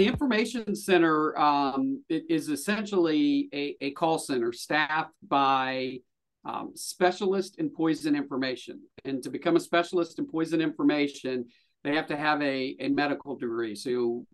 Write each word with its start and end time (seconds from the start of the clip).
the 0.00 0.06
information 0.06 0.74
center 0.74 1.38
um, 1.38 2.02
is 2.08 2.48
essentially 2.48 3.50
a, 3.52 3.76
a, 3.82 3.90
call 3.90 4.18
center 4.18 4.50
staffed 4.50 5.12
by 5.28 5.98
um, 6.46 6.72
specialists 6.74 7.58
in 7.58 7.68
poison 7.68 8.16
information. 8.16 8.80
And 9.04 9.22
to 9.22 9.28
become 9.28 9.56
a 9.56 9.60
specialist 9.60 10.18
in 10.18 10.26
poison 10.26 10.62
information, 10.62 11.48
they 11.84 11.94
have 11.96 12.06
to 12.06 12.16
have 12.16 12.40
a, 12.40 12.76
a 12.80 12.88
medical 12.88 13.36
degree. 13.36 13.74
So 13.74 14.24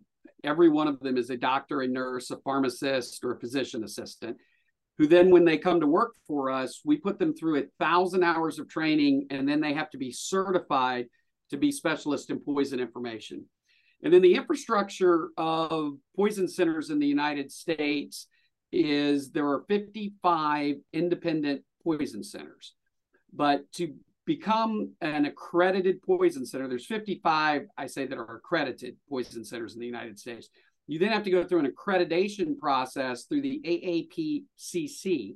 every 0.41 0.69
one 0.69 0.87
of 0.87 1.01
them 1.01 1.17
is 1.17 1.31
a 1.31 1.35
doctor, 1.35 1.81
a 1.81 1.87
nurse, 1.89 2.31
a 2.31 2.37
pharmacist, 2.37 3.25
or 3.25 3.33
a 3.33 3.39
physician 3.41 3.83
assistant. 3.83 4.37
Who 4.99 5.05
then, 5.05 5.31
when 5.31 5.43
they 5.43 5.57
come 5.57 5.81
to 5.81 5.87
work 5.87 6.13
for 6.27 6.49
us, 6.49 6.79
we 6.85 6.95
put 6.95 7.19
them 7.19 7.33
through 7.33 7.59
a 7.59 7.67
thousand 7.77 8.23
hours 8.23 8.57
of 8.57 8.69
training, 8.69 9.27
and 9.31 9.45
then 9.45 9.59
they 9.59 9.73
have 9.73 9.89
to 9.89 9.97
be 9.97 10.13
certified 10.13 11.07
to 11.49 11.57
be 11.57 11.73
specialist 11.73 12.29
in 12.29 12.39
poison 12.39 12.79
information. 12.79 13.43
And 14.03 14.13
then 14.13 14.21
the 14.21 14.35
infrastructure 14.35 15.29
of 15.37 15.93
poison 16.15 16.47
centers 16.47 16.89
in 16.89 16.99
the 16.99 17.07
United 17.07 17.51
States 17.51 18.27
is 18.71 19.31
there 19.31 19.47
are 19.47 19.63
55 19.67 20.75
independent 20.93 21.63
poison 21.83 22.23
centers. 22.23 22.73
But 23.33 23.71
to 23.73 23.95
become 24.25 24.91
an 25.01 25.25
accredited 25.25 26.01
poison 26.03 26.45
center, 26.45 26.67
there's 26.67 26.85
55, 26.85 27.63
I 27.77 27.87
say, 27.87 28.05
that 28.05 28.17
are 28.17 28.35
accredited 28.35 28.97
poison 29.09 29.43
centers 29.45 29.73
in 29.73 29.79
the 29.79 29.85
United 29.85 30.19
States. 30.19 30.49
You 30.85 30.99
then 30.99 31.11
have 31.11 31.23
to 31.23 31.31
go 31.31 31.43
through 31.43 31.59
an 31.59 31.71
accreditation 31.71 32.57
process 32.57 33.23
through 33.23 33.41
the 33.41 33.61
AAPCC, 33.65 35.35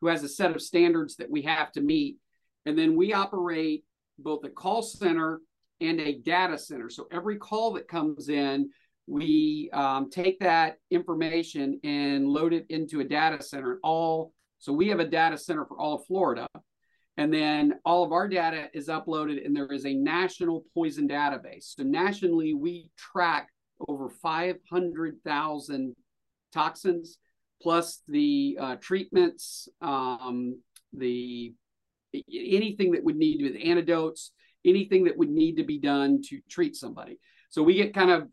who 0.00 0.06
has 0.08 0.22
a 0.22 0.28
set 0.28 0.54
of 0.54 0.62
standards 0.62 1.16
that 1.16 1.30
we 1.30 1.42
have 1.42 1.72
to 1.72 1.80
meet. 1.80 2.18
And 2.66 2.78
then 2.78 2.96
we 2.96 3.12
operate 3.12 3.84
both 4.18 4.44
a 4.44 4.48
call 4.48 4.82
center 4.82 5.40
and 5.82 6.00
a 6.00 6.18
data 6.18 6.56
center. 6.56 6.88
So 6.88 7.08
every 7.10 7.36
call 7.36 7.72
that 7.72 7.88
comes 7.88 8.28
in, 8.28 8.70
we 9.06 9.68
um, 9.72 10.10
take 10.10 10.38
that 10.40 10.78
information 10.90 11.80
and 11.82 12.28
load 12.28 12.52
it 12.52 12.66
into 12.68 13.00
a 13.00 13.04
data 13.04 13.42
center. 13.42 13.78
All 13.82 14.32
so 14.58 14.72
we 14.72 14.88
have 14.88 15.00
a 15.00 15.08
data 15.08 15.36
center 15.36 15.64
for 15.64 15.76
all 15.76 15.96
of 15.96 16.06
Florida, 16.06 16.46
and 17.16 17.34
then 17.34 17.74
all 17.84 18.04
of 18.04 18.12
our 18.12 18.28
data 18.28 18.68
is 18.72 18.86
uploaded, 18.86 19.44
and 19.44 19.56
there 19.56 19.66
is 19.66 19.84
a 19.84 19.92
national 19.92 20.64
poison 20.72 21.08
database. 21.08 21.74
So 21.76 21.82
nationally, 21.82 22.54
we 22.54 22.88
track 22.96 23.48
over 23.88 24.08
500,000 24.08 25.96
toxins, 26.52 27.18
plus 27.60 28.02
the 28.06 28.56
uh, 28.60 28.76
treatments, 28.76 29.68
um, 29.80 30.60
the 30.92 31.52
anything 32.32 32.92
that 32.92 33.02
would 33.02 33.16
need 33.16 33.42
with 33.42 33.60
antidotes 33.64 34.30
anything 34.64 35.04
that 35.04 35.16
would 35.16 35.30
need 35.30 35.56
to 35.56 35.64
be 35.64 35.78
done 35.78 36.20
to 36.28 36.40
treat 36.48 36.76
somebody. 36.76 37.18
So 37.50 37.62
we 37.62 37.74
get 37.74 37.94
kind 37.94 38.10
of 38.10 38.28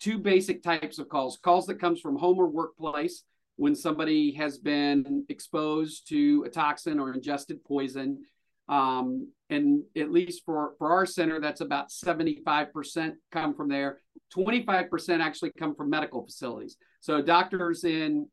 two 0.00 0.18
basic 0.18 0.62
types 0.62 0.98
of 0.98 1.08
calls. 1.08 1.38
Calls 1.42 1.66
that 1.66 1.80
comes 1.80 2.00
from 2.00 2.16
home 2.16 2.38
or 2.38 2.48
workplace 2.48 3.24
when 3.56 3.74
somebody 3.74 4.32
has 4.32 4.58
been 4.58 5.24
exposed 5.28 6.08
to 6.08 6.44
a 6.46 6.50
toxin 6.50 6.98
or 6.98 7.12
ingested 7.12 7.64
poison. 7.64 8.22
Um, 8.68 9.30
and 9.50 9.82
at 9.96 10.10
least 10.10 10.42
for 10.44 10.72
for 10.78 10.90
our 10.90 11.04
center 11.04 11.38
that's 11.38 11.60
about 11.60 11.90
75% 11.90 13.12
come 13.30 13.54
from 13.54 13.68
there. 13.68 13.98
25% 14.34 15.20
actually 15.20 15.52
come 15.58 15.74
from 15.74 15.90
medical 15.90 16.24
facilities. 16.24 16.76
So 17.00 17.20
doctors 17.20 17.84
in 17.84 18.26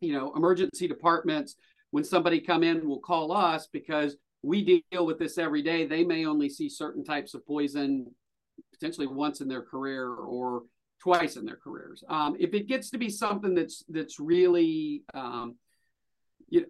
you 0.00 0.12
know 0.12 0.32
emergency 0.36 0.86
departments 0.86 1.56
when 1.90 2.04
somebody 2.04 2.40
come 2.40 2.62
in 2.62 2.88
will 2.88 3.00
call 3.00 3.32
us 3.32 3.68
because 3.72 4.16
we 4.42 4.82
deal 4.90 5.06
with 5.06 5.18
this 5.18 5.38
every 5.38 5.62
day. 5.62 5.86
They 5.86 6.04
may 6.04 6.26
only 6.26 6.48
see 6.48 6.68
certain 6.68 7.04
types 7.04 7.34
of 7.34 7.46
poison 7.46 8.06
potentially 8.72 9.06
once 9.06 9.40
in 9.40 9.48
their 9.48 9.62
career 9.62 10.08
or 10.08 10.62
twice 11.00 11.36
in 11.36 11.44
their 11.44 11.56
careers. 11.56 12.04
Um, 12.08 12.36
if 12.38 12.54
it 12.54 12.68
gets 12.68 12.90
to 12.90 12.98
be 12.98 13.10
something 13.10 13.54
that's 13.54 13.84
that's 13.88 14.18
really 14.18 15.02
um, 15.14 15.56
you 16.48 16.66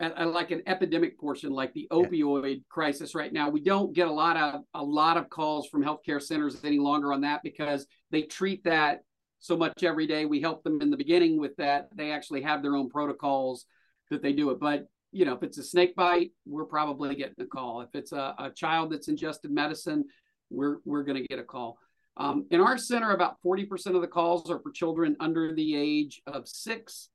know, 0.00 0.24
like 0.26 0.50
an 0.50 0.62
epidemic 0.66 1.18
portion, 1.18 1.50
like 1.50 1.72
the 1.72 1.88
opioid 1.90 2.62
crisis 2.68 3.14
right 3.14 3.32
now, 3.32 3.48
we 3.48 3.60
don't 3.60 3.94
get 3.94 4.08
a 4.08 4.12
lot 4.12 4.36
of 4.36 4.62
a 4.74 4.82
lot 4.82 5.16
of 5.16 5.28
calls 5.30 5.68
from 5.68 5.84
healthcare 5.84 6.22
centers 6.22 6.62
any 6.64 6.78
longer 6.78 7.12
on 7.12 7.22
that 7.22 7.42
because 7.42 7.86
they 8.10 8.22
treat 8.22 8.64
that 8.64 9.02
so 9.38 9.56
much 9.56 9.82
every 9.82 10.06
day. 10.06 10.24
We 10.24 10.40
help 10.40 10.64
them 10.64 10.80
in 10.80 10.90
the 10.90 10.96
beginning 10.96 11.38
with 11.38 11.56
that. 11.56 11.88
They 11.94 12.10
actually 12.10 12.42
have 12.42 12.62
their 12.62 12.76
own 12.76 12.88
protocols 12.88 13.66
that 14.10 14.22
they 14.22 14.32
do 14.32 14.50
it. 14.50 14.60
But 14.60 14.86
you 15.14 15.24
know, 15.24 15.34
if 15.34 15.42
it's 15.42 15.58
a 15.58 15.62
snake 15.62 15.94
bite, 15.94 16.32
we're 16.44 16.64
probably 16.64 17.14
getting 17.14 17.34
a 17.38 17.46
call. 17.46 17.80
If 17.80 17.90
it's 17.94 18.12
a, 18.12 18.34
a 18.38 18.50
child 18.50 18.92
that's 18.92 19.08
ingested 19.08 19.50
medicine, 19.50 20.04
we're 20.50 20.78
we're 20.84 21.04
going 21.04 21.22
to 21.22 21.26
get 21.28 21.38
a 21.38 21.44
call. 21.44 21.78
Um, 22.16 22.46
in 22.50 22.60
our 22.60 22.78
center, 22.78 23.12
about 23.12 23.36
40% 23.44 23.94
of 23.94 24.00
the 24.00 24.06
calls 24.06 24.50
are 24.50 24.60
for 24.60 24.70
children 24.70 25.16
under 25.20 25.54
the 25.54 25.76
age 25.76 26.22
of 26.26 26.46
six. 26.46 27.08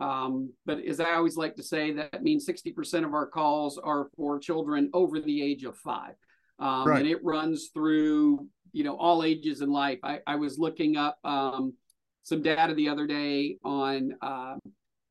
Um, 0.00 0.52
but 0.66 0.80
as 0.80 1.00
I 1.00 1.14
always 1.14 1.36
like 1.36 1.56
to 1.56 1.62
say, 1.62 1.92
that 1.92 2.22
means 2.22 2.46
60% 2.46 3.04
of 3.04 3.14
our 3.14 3.26
calls 3.26 3.78
are 3.78 4.08
for 4.16 4.38
children 4.38 4.90
over 4.92 5.20
the 5.20 5.42
age 5.42 5.64
of 5.64 5.76
five. 5.76 6.14
Um, 6.58 6.86
right. 6.86 7.00
And 7.00 7.08
it 7.08 7.24
runs 7.24 7.70
through, 7.74 8.46
you 8.72 8.84
know, 8.84 8.96
all 8.96 9.24
ages 9.24 9.60
in 9.60 9.70
life. 9.70 9.98
I, 10.04 10.20
I 10.26 10.36
was 10.36 10.58
looking 10.58 10.96
up 10.96 11.18
um, 11.24 11.74
some 12.22 12.42
data 12.42 12.74
the 12.74 12.88
other 12.88 13.06
day 13.06 13.58
on 13.64 14.14
uh, 14.20 14.54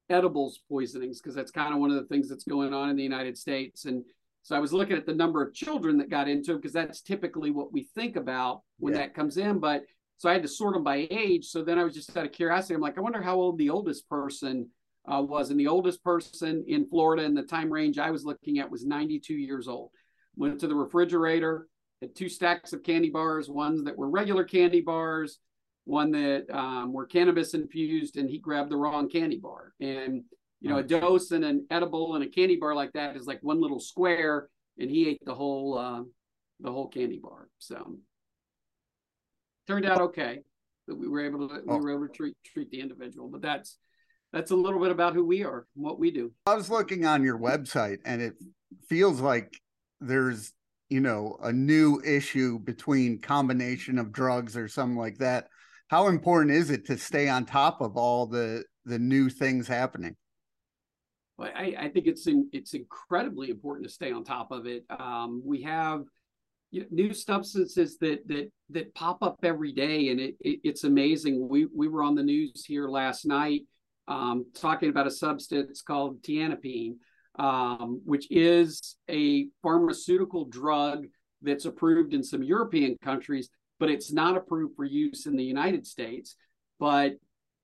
edibles 0.09 0.59
poisonings 0.69 1.21
because 1.21 1.35
that's 1.35 1.51
kind 1.51 1.73
of 1.73 1.79
one 1.79 1.91
of 1.91 1.97
the 1.97 2.07
things 2.07 2.29
that's 2.29 2.43
going 2.43 2.73
on 2.73 2.89
in 2.89 2.95
the 2.95 3.03
United 3.03 3.37
States. 3.37 3.85
And 3.85 4.03
so 4.41 4.55
I 4.55 4.59
was 4.59 4.73
looking 4.73 4.97
at 4.97 5.05
the 5.05 5.13
number 5.13 5.41
of 5.41 5.53
children 5.53 5.97
that 5.97 6.09
got 6.09 6.27
into 6.27 6.53
it 6.53 6.57
because 6.57 6.73
that's 6.73 7.01
typically 7.01 7.51
what 7.51 7.71
we 7.71 7.87
think 7.95 8.15
about 8.15 8.61
when 8.79 8.93
yeah. 8.93 9.01
that 9.01 9.13
comes 9.13 9.37
in. 9.37 9.59
But 9.59 9.83
so 10.17 10.29
I 10.29 10.33
had 10.33 10.41
to 10.43 10.47
sort 10.47 10.73
them 10.73 10.83
by 10.83 11.07
age. 11.09 11.45
So 11.45 11.63
then 11.63 11.79
I 11.79 11.83
was 11.83 11.93
just 11.93 12.15
out 12.15 12.25
of 12.25 12.31
curiosity. 12.31 12.75
I'm 12.75 12.81
like, 12.81 12.97
I 12.97 13.01
wonder 13.01 13.21
how 13.21 13.35
old 13.35 13.57
the 13.57 13.69
oldest 13.69 14.07
person 14.09 14.69
uh, 15.11 15.21
was. 15.21 15.49
And 15.49 15.59
the 15.59 15.67
oldest 15.67 16.03
person 16.03 16.63
in 16.67 16.87
Florida 16.87 17.23
in 17.23 17.33
the 17.33 17.43
time 17.43 17.71
range 17.71 17.97
I 17.97 18.11
was 18.11 18.25
looking 18.25 18.59
at 18.59 18.69
was 18.69 18.85
92 18.85 19.33
years 19.33 19.67
old. 19.67 19.91
Went 20.35 20.59
to 20.61 20.67
the 20.67 20.75
refrigerator, 20.75 21.67
had 22.01 22.15
two 22.15 22.29
stacks 22.29 22.73
of 22.73 22.83
candy 22.83 23.09
bars, 23.09 23.49
ones 23.49 23.83
that 23.83 23.97
were 23.97 24.09
regular 24.09 24.43
candy 24.43 24.81
bars, 24.81 25.39
one 25.85 26.11
that 26.11 26.45
um, 26.49 26.93
were 26.93 27.05
cannabis 27.05 27.53
infused, 27.53 28.17
and 28.17 28.29
he 28.29 28.39
grabbed 28.39 28.71
the 28.71 28.77
wrong 28.77 29.09
candy 29.09 29.37
bar. 29.37 29.73
And 29.79 30.23
you 30.61 30.69
know, 30.69 30.77
a 30.77 30.83
dose 30.83 31.31
and 31.31 31.43
an 31.43 31.67
edible 31.69 32.15
and 32.15 32.23
a 32.23 32.27
candy 32.27 32.55
bar 32.55 32.73
like 32.73 32.93
that 32.93 33.17
is 33.17 33.25
like 33.25 33.39
one 33.41 33.59
little 33.61 33.81
square, 33.81 34.47
and 34.79 34.89
he 34.89 35.09
ate 35.09 35.19
the 35.25 35.35
whole 35.35 35.77
uh, 35.77 36.03
the 36.61 36.71
whole 36.71 36.87
candy 36.87 37.19
bar. 37.21 37.49
So 37.57 37.97
turned 39.67 39.85
out 39.85 40.01
okay 40.01 40.39
that 40.87 40.95
we 40.95 41.07
were 41.07 41.25
able 41.25 41.49
to 41.49 41.61
we 41.65 41.75
were 41.77 41.91
able 41.91 42.07
to 42.07 42.13
treat 42.13 42.35
treat 42.45 42.69
the 42.71 42.79
individual. 42.79 43.27
But 43.27 43.41
that's 43.41 43.77
that's 44.31 44.51
a 44.51 44.55
little 44.55 44.79
bit 44.79 44.91
about 44.91 45.13
who 45.13 45.25
we 45.25 45.43
are, 45.43 45.67
what 45.75 45.99
we 45.99 46.11
do. 46.11 46.31
I 46.47 46.55
was 46.55 46.69
looking 46.69 47.05
on 47.05 47.23
your 47.23 47.37
website, 47.37 47.99
and 48.05 48.21
it 48.21 48.35
feels 48.87 49.19
like 49.19 49.53
there's 49.99 50.53
you 50.89 51.01
know 51.01 51.37
a 51.43 51.51
new 51.51 52.01
issue 52.05 52.57
between 52.59 53.19
combination 53.19 53.99
of 53.99 54.13
drugs 54.13 54.55
or 54.55 54.69
something 54.69 54.97
like 54.97 55.17
that 55.17 55.47
how 55.93 56.07
important 56.07 56.49
is 56.49 56.71
it 56.71 56.87
to 56.87 56.97
stay 56.97 57.29
on 57.29 57.45
top 57.45 57.79
of 57.79 57.95
all 57.95 58.25
the 58.25 58.63
the 58.83 58.97
new 58.97 59.29
things 59.29 59.67
happening? 59.67 60.15
Well, 61.37 61.51
I, 61.55 61.75
I 61.77 61.89
think 61.89 62.07
it's 62.07 62.25
in, 62.25 62.49
it's 62.51 62.73
incredibly 62.73 63.51
important 63.51 63.87
to 63.87 63.93
stay 63.93 64.11
on 64.11 64.23
top 64.23 64.51
of 64.51 64.65
it. 64.65 64.85
Um, 64.89 65.43
we 65.45 65.61
have 65.61 66.01
you 66.71 66.81
know, 66.81 66.87
new 66.89 67.13
substances 67.13 67.99
that 67.99 68.27
that 68.27 68.51
that 68.71 68.95
pop 68.95 69.19
up 69.21 69.37
every 69.43 69.71
day, 69.71 70.09
and 70.09 70.19
it, 70.19 70.35
it, 70.39 70.61
it's 70.63 70.83
amazing. 70.83 71.47
We 71.47 71.67
we 71.67 71.87
were 71.87 72.01
on 72.01 72.15
the 72.15 72.23
news 72.23 72.65
here 72.65 72.87
last 72.89 73.27
night 73.27 73.61
um, 74.07 74.47
talking 74.55 74.89
about 74.89 75.05
a 75.05 75.11
substance 75.11 75.83
called 75.83 76.23
tianeptine, 76.23 76.95
um, 77.37 78.01
which 78.03 78.25
is 78.31 78.95
a 79.11 79.45
pharmaceutical 79.61 80.45
drug 80.45 81.05
that's 81.43 81.65
approved 81.65 82.15
in 82.15 82.23
some 82.23 82.41
European 82.41 82.97
countries 83.03 83.51
but 83.83 83.91
it's 83.91 84.13
not 84.13 84.37
approved 84.37 84.77
for 84.77 84.85
use 84.85 85.25
in 85.25 85.35
the 85.35 85.43
United 85.43 85.85
States. 85.85 86.37
But 86.79 87.15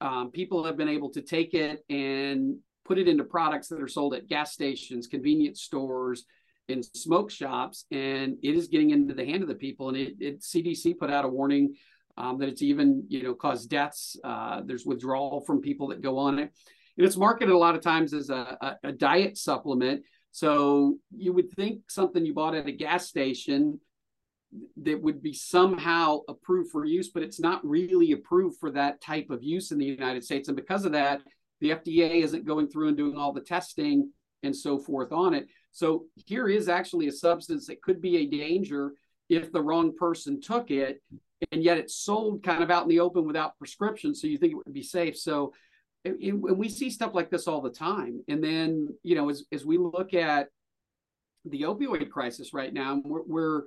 um, 0.01 0.31
people 0.31 0.65
have 0.65 0.75
been 0.75 0.89
able 0.89 1.11
to 1.11 1.21
take 1.21 1.53
it 1.53 1.81
and 1.89 2.57
put 2.83 2.97
it 2.97 3.07
into 3.07 3.23
products 3.23 3.69
that 3.69 3.81
are 3.81 3.87
sold 3.87 4.13
at 4.13 4.27
gas 4.27 4.51
stations, 4.51 5.07
convenience 5.07 5.61
stores, 5.61 6.25
and 6.67 6.83
smoke 6.83 7.31
shops, 7.31 7.85
and 7.89 8.35
it 8.43 8.57
is 8.57 8.67
getting 8.67 8.89
into 8.89 9.13
the 9.13 9.25
hand 9.25 9.43
of 9.43 9.47
the 9.47 9.55
people. 9.55 9.87
And 9.87 9.95
it, 9.95 10.15
it 10.19 10.41
CDC 10.41 10.97
put 10.97 11.09
out 11.09 11.23
a 11.23 11.29
warning 11.29 11.75
um, 12.17 12.37
that 12.39 12.49
it's 12.49 12.63
even 12.63 13.05
you 13.07 13.23
know 13.23 13.33
caused 13.33 13.69
deaths. 13.69 14.17
Uh, 14.21 14.59
there's 14.65 14.85
withdrawal 14.85 15.39
from 15.47 15.61
people 15.61 15.87
that 15.87 16.01
go 16.01 16.17
on 16.17 16.37
it, 16.37 16.51
and 16.97 17.07
it's 17.07 17.15
marketed 17.15 17.55
a 17.55 17.57
lot 17.57 17.75
of 17.75 17.81
times 17.81 18.13
as 18.13 18.29
a, 18.29 18.57
a, 18.59 18.89
a 18.89 18.91
diet 18.91 19.37
supplement. 19.37 20.03
So 20.31 20.97
you 21.15 21.31
would 21.31 21.49
think 21.51 21.89
something 21.89 22.25
you 22.25 22.33
bought 22.33 22.55
at 22.55 22.67
a 22.67 22.73
gas 22.73 23.07
station 23.07 23.79
that 24.77 25.01
would 25.01 25.21
be 25.21 25.33
somehow 25.33 26.19
approved 26.27 26.71
for 26.71 26.85
use, 26.85 27.09
but 27.09 27.23
it's 27.23 27.39
not 27.39 27.65
really 27.65 28.11
approved 28.13 28.59
for 28.59 28.71
that 28.71 29.01
type 29.01 29.29
of 29.29 29.43
use 29.43 29.71
in 29.71 29.77
the 29.77 29.85
United 29.85 30.23
States. 30.23 30.47
And 30.47 30.57
because 30.57 30.85
of 30.85 30.93
that, 30.93 31.21
the 31.61 31.71
FDA 31.71 32.23
isn't 32.23 32.45
going 32.45 32.67
through 32.67 32.87
and 32.87 32.97
doing 32.97 33.17
all 33.17 33.33
the 33.33 33.41
testing 33.41 34.11
and 34.43 34.55
so 34.55 34.79
forth 34.79 35.11
on 35.11 35.33
it. 35.33 35.47
So 35.71 36.05
here 36.25 36.47
is 36.47 36.69
actually 36.69 37.07
a 37.07 37.11
substance 37.11 37.67
that 37.67 37.81
could 37.81 38.01
be 38.01 38.17
a 38.17 38.25
danger 38.25 38.93
if 39.29 39.51
the 39.51 39.61
wrong 39.61 39.95
person 39.95 40.41
took 40.41 40.71
it. 40.71 41.01
and 41.51 41.63
yet 41.63 41.77
it's 41.77 41.95
sold 41.95 42.43
kind 42.43 42.63
of 42.63 42.71
out 42.71 42.83
in 42.83 42.89
the 42.89 42.99
open 42.99 43.25
without 43.25 43.57
prescription. 43.57 44.15
So 44.15 44.27
you 44.27 44.37
think 44.37 44.53
it 44.53 44.57
would 44.57 44.73
be 44.73 44.83
safe. 44.83 45.17
So 45.17 45.53
and 46.05 46.41
we 46.41 46.69
see 46.69 46.89
stuff 46.89 47.13
like 47.13 47.29
this 47.29 47.47
all 47.47 47.61
the 47.61 47.69
time. 47.69 48.23
And 48.27 48.43
then, 48.43 48.87
you 49.03 49.15
know, 49.15 49.29
as, 49.29 49.43
as 49.51 49.65
we 49.65 49.77
look 49.77 50.13
at 50.13 50.47
the 51.45 51.63
opioid 51.63 52.09
crisis 52.09 52.53
right 52.53 52.73
now, 52.73 53.01
we're, 53.03 53.23
we're, 53.27 53.63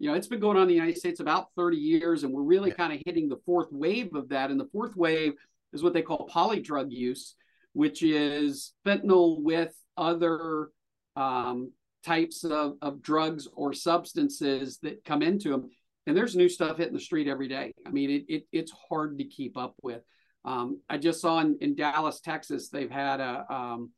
you 0.00 0.08
know, 0.08 0.14
it's 0.14 0.26
been 0.26 0.40
going 0.40 0.56
on 0.56 0.62
in 0.62 0.68
the 0.68 0.74
United 0.74 0.96
States 0.96 1.20
about 1.20 1.48
30 1.56 1.76
years, 1.76 2.24
and 2.24 2.32
we're 2.32 2.42
really 2.42 2.70
kind 2.70 2.90
of 2.92 3.02
hitting 3.04 3.28
the 3.28 3.40
fourth 3.44 3.68
wave 3.70 4.14
of 4.14 4.30
that. 4.30 4.50
And 4.50 4.58
the 4.58 4.68
fourth 4.72 4.96
wave 4.96 5.34
is 5.74 5.82
what 5.82 5.92
they 5.92 6.00
call 6.00 6.26
polydrug 6.26 6.90
use, 6.90 7.34
which 7.74 8.02
is 8.02 8.72
fentanyl 8.86 9.42
with 9.42 9.74
other 9.98 10.70
um, 11.16 11.72
types 12.02 12.44
of, 12.44 12.76
of 12.80 13.02
drugs 13.02 13.46
or 13.54 13.74
substances 13.74 14.78
that 14.82 15.04
come 15.04 15.20
into 15.20 15.50
them. 15.50 15.68
And 16.06 16.16
there's 16.16 16.34
new 16.34 16.48
stuff 16.48 16.78
hitting 16.78 16.94
the 16.94 17.00
street 17.00 17.28
every 17.28 17.46
day. 17.46 17.74
I 17.86 17.90
mean, 17.90 18.10
it, 18.10 18.24
it 18.26 18.46
it's 18.52 18.72
hard 18.88 19.18
to 19.18 19.24
keep 19.24 19.58
up 19.58 19.74
with. 19.82 20.00
Um, 20.46 20.80
I 20.88 20.96
just 20.96 21.20
saw 21.20 21.40
in, 21.40 21.58
in, 21.60 21.76
Dallas, 21.76 22.22
Texas, 22.22 22.70
they've 22.70 22.90
had 22.90 23.20
a 23.20 23.44
um, 23.50 23.90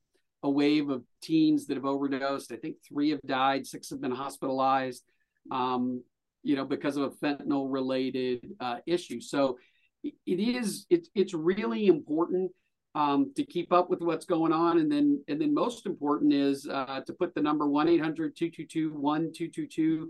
a 0.43 0.50
wave 0.50 0.90
of 0.90 1.04
teens 1.22 1.69
that 1.69 1.76
have 1.76 1.87
overdosed. 1.87 2.50
I 2.50 2.56
think 2.56 2.78
three 2.87 3.10
have 3.10 3.22
died, 3.22 3.69
six 3.69 3.90
have 3.90 4.00
been 4.00 4.10
hospitalized. 4.10 5.04
Um, 5.50 6.03
you 6.43 6.56
know, 6.56 6.65
because 6.65 6.97
of 6.97 7.05
a 7.05 7.11
fentanyl 7.11 7.67
related 7.71 8.41
uh, 8.61 8.79
issue. 8.87 9.21
So 9.21 9.59
it, 10.03 10.15
is 10.27 10.87
it's 10.91 11.09
it's 11.15 11.35
really 11.35 11.87
important 11.87 12.50
um, 12.94 13.33
to 13.37 13.44
keep 13.44 13.73
up 13.73 13.89
with 13.89 14.00
what's 14.00 14.27
going 14.27 14.53
on, 14.53 14.79
and 14.79 14.91
then 14.91 15.23
and 15.29 15.41
then 15.41 15.55
most 15.55 15.87
important 15.87 16.33
is 16.33 16.67
uh, 16.67 17.00
to 17.06 17.12
put 17.12 17.33
the 17.35 17.41
number 17.41 17.67
1-800-222-1222 17.67 20.06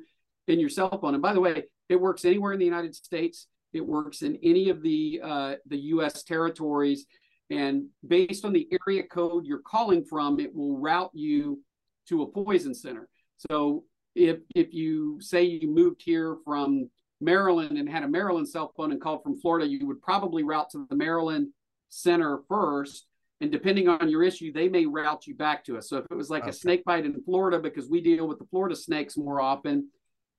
in 0.49 0.59
your 0.59 0.69
cell 0.69 0.99
phone. 0.99 1.15
And 1.15 1.23
by 1.23 1.33
the 1.35 1.41
way, 1.41 1.63
it 1.89 2.01
works 2.01 2.25
anywhere 2.25 2.53
in 2.53 2.59
the 2.59 2.65
United 2.65 2.93
States. 2.95 3.47
It 3.73 3.87
works 3.87 4.23
in 4.23 4.39
any 4.43 4.71
of 4.71 4.83
the 4.83 5.21
uh, 5.23 5.55
the 5.67 5.79
U.S. 5.79 6.25
territories, 6.25 7.07
and 7.51 7.85
based 8.07 8.45
on 8.45 8.53
the 8.53 8.69
area 8.87 9.05
code 9.05 9.47
you're 9.47 9.61
calling 9.61 10.05
from, 10.05 10.41
it 10.41 10.55
will 10.55 10.79
route 10.79 11.11
you 11.13 11.61
to 12.09 12.23
a 12.23 12.27
poison 12.27 12.75
center. 12.75 13.09
So 13.51 13.85
if 14.15 14.39
if 14.55 14.73
you 14.73 15.19
say 15.21 15.43
you 15.45 15.69
moved 15.69 16.03
here 16.03 16.37
from 16.45 16.91
Maryland 17.21 17.79
and 17.79 17.89
had 17.89 18.03
a 18.03 18.09
Maryland 18.09 18.49
cell 18.49 18.73
phone 18.77 18.93
and 18.93 19.01
called 19.01 19.23
from 19.23 19.41
Florida, 19.41 19.67
you 19.67 19.87
would 19.87 20.03
probably 20.03 20.43
route 20.43 20.71
to 20.71 20.87
the 20.91 20.97
Maryland 20.97 21.49
center 21.89 22.41
first. 22.49 23.07
And 23.41 23.51
depending 23.51 23.89
on 23.89 24.09
your 24.09 24.23
issue, 24.23 24.53
they 24.53 24.69
may 24.69 24.87
route 24.87 25.27
you 25.27 25.35
back 25.35 25.65
to 25.65 25.77
us. 25.77 25.89
So 25.89 25.99
if 25.99 26.05
it 26.11 26.15
was 26.15 26.31
like 26.31 26.43
okay. 26.43 26.51
a 26.51 26.55
snake 26.55 26.85
bite 26.85 27.05
in 27.05 27.23
Florida, 27.25 27.59
because 27.59 27.89
we 27.89 28.01
deal 28.01 28.29
with 28.29 28.39
the 28.39 28.47
Florida 28.47 28.77
snakes 28.77 29.17
more 29.17 29.41
often, 29.41 29.89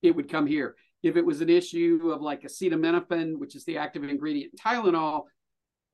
it 0.02 0.16
would 0.16 0.32
come 0.32 0.48
here. 0.48 0.76
If 1.02 1.18
it 1.18 1.26
was 1.26 1.42
an 1.42 1.50
issue 1.50 2.12
of 2.14 2.22
like 2.22 2.44
acetaminophen, 2.44 3.38
which 3.38 3.56
is 3.56 3.66
the 3.66 3.78
active 3.78 4.04
ingredient 4.04 4.54
in 4.54 4.58
Tylenol, 4.58 5.24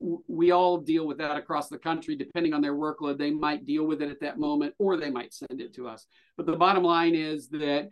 we 0.00 0.50
all 0.50 0.78
deal 0.78 1.06
with 1.06 1.18
that 1.18 1.36
across 1.36 1.68
the 1.68 1.78
country. 1.78 2.16
Depending 2.16 2.54
on 2.54 2.62
their 2.62 2.74
workload, 2.74 3.18
they 3.18 3.30
might 3.30 3.66
deal 3.66 3.84
with 3.86 4.00
it 4.02 4.10
at 4.10 4.20
that 4.20 4.38
moment 4.38 4.74
or 4.78 4.96
they 4.96 5.10
might 5.10 5.34
send 5.34 5.60
it 5.60 5.74
to 5.74 5.86
us. 5.86 6.06
But 6.36 6.46
the 6.46 6.56
bottom 6.56 6.82
line 6.82 7.14
is 7.14 7.48
that 7.50 7.88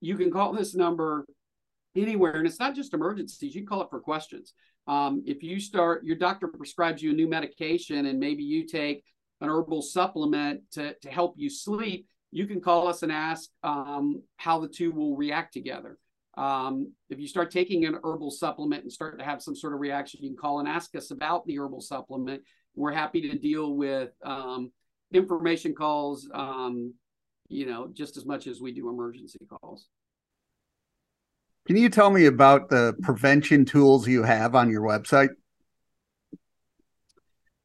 you 0.00 0.16
can 0.16 0.30
call 0.30 0.52
this 0.52 0.74
number 0.74 1.26
anywhere, 1.94 2.36
and 2.36 2.46
it's 2.46 2.60
not 2.60 2.74
just 2.74 2.94
emergencies. 2.94 3.54
You 3.54 3.66
call 3.66 3.82
it 3.82 3.90
for 3.90 4.00
questions. 4.00 4.54
Um, 4.86 5.22
if 5.26 5.42
you 5.42 5.60
start, 5.60 6.04
your 6.04 6.16
doctor 6.16 6.48
prescribes 6.48 7.02
you 7.02 7.10
a 7.10 7.14
new 7.14 7.28
medication, 7.28 8.06
and 8.06 8.18
maybe 8.18 8.42
you 8.42 8.66
take 8.66 9.04
an 9.40 9.48
herbal 9.48 9.82
supplement 9.82 10.62
to, 10.72 10.94
to 10.94 11.10
help 11.10 11.34
you 11.36 11.50
sleep, 11.50 12.06
you 12.30 12.46
can 12.46 12.60
call 12.60 12.88
us 12.88 13.02
and 13.02 13.10
ask 13.10 13.50
um, 13.62 14.22
how 14.36 14.60
the 14.60 14.68
two 14.68 14.92
will 14.92 15.16
react 15.16 15.52
together. 15.52 15.98
Um, 16.40 16.92
if 17.10 17.20
you 17.20 17.28
start 17.28 17.50
taking 17.50 17.84
an 17.84 17.98
herbal 18.02 18.30
supplement 18.30 18.82
and 18.82 18.90
start 18.90 19.18
to 19.18 19.24
have 19.24 19.42
some 19.42 19.54
sort 19.54 19.74
of 19.74 19.80
reaction, 19.80 20.20
you 20.22 20.30
can 20.30 20.38
call 20.38 20.60
and 20.60 20.66
ask 20.66 20.96
us 20.96 21.10
about 21.10 21.44
the 21.46 21.58
herbal 21.58 21.82
supplement. 21.82 22.42
We're 22.74 22.92
happy 22.92 23.20
to 23.28 23.36
deal 23.36 23.74
with 23.74 24.12
um, 24.24 24.72
information 25.12 25.74
calls, 25.74 26.30
um, 26.32 26.94
you 27.48 27.66
know, 27.66 27.90
just 27.92 28.16
as 28.16 28.24
much 28.24 28.46
as 28.46 28.58
we 28.58 28.72
do 28.72 28.88
emergency 28.88 29.40
calls. 29.50 29.88
Can 31.66 31.76
you 31.76 31.90
tell 31.90 32.10
me 32.10 32.24
about 32.24 32.70
the 32.70 32.94
prevention 33.02 33.66
tools 33.66 34.08
you 34.08 34.22
have 34.22 34.54
on 34.54 34.70
your 34.70 34.80
website? 34.80 35.28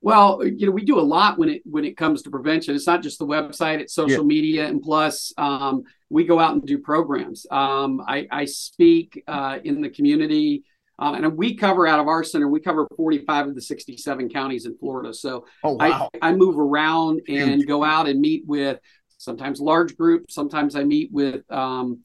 Well, 0.02 0.46
you 0.46 0.68
know, 0.68 0.72
we 0.72 0.84
do 0.86 1.00
a 1.00 1.02
lot 1.02 1.40
when 1.40 1.50
it 1.50 1.62
when 1.66 1.86
it 1.86 1.98
comes 1.98 2.22
to 2.24 2.30
prevention. 2.30 2.76
It's 2.76 2.86
not 2.86 3.02
just 3.02 3.20
the 3.20 3.26
website; 3.26 3.80
it's 3.80 3.96
social 3.96 4.18
yeah. 4.18 4.28
media, 4.28 4.68
and 4.68 4.82
plus, 4.82 5.34
um, 5.38 5.84
we 6.10 6.24
go 6.24 6.40
out 6.40 6.54
and 6.54 6.66
do 6.66 6.78
programs. 6.78 7.46
Um, 7.50 8.02
I, 8.08 8.28
I, 8.32 8.46
speak 8.46 9.24
uh, 9.28 9.60
in 9.64 9.82
the 9.82 9.90
community, 9.90 10.64
uh, 11.00 11.14
and 11.16 11.36
we 11.36 11.56
cover 11.56 11.88
out 11.88 12.00
of 12.00 12.08
our 12.08 12.24
center. 12.24 12.48
We 12.48 12.60
cover 12.60 12.88
45 12.96 13.48
of 13.48 13.56
the 13.56 13.62
67 13.62 14.30
counties 14.30 14.66
in 14.66 14.78
Florida. 14.78 15.14
So 15.14 15.46
oh, 15.64 15.74
wow. 15.74 16.10
I, 16.22 16.30
I 16.30 16.34
move 16.34 16.60
around 16.60 17.22
and 17.28 17.56
Huge. 17.56 17.68
go 17.68 17.84
out 17.84 18.08
and 18.08 18.20
meet 18.22 18.44
with 18.46 18.80
sometimes 19.18 19.60
large 19.60 19.98
groups. 19.98 20.34
Sometimes 20.36 20.76
I 20.76 20.84
meet 20.84 21.12
with 21.12 21.50
um, 21.52 22.02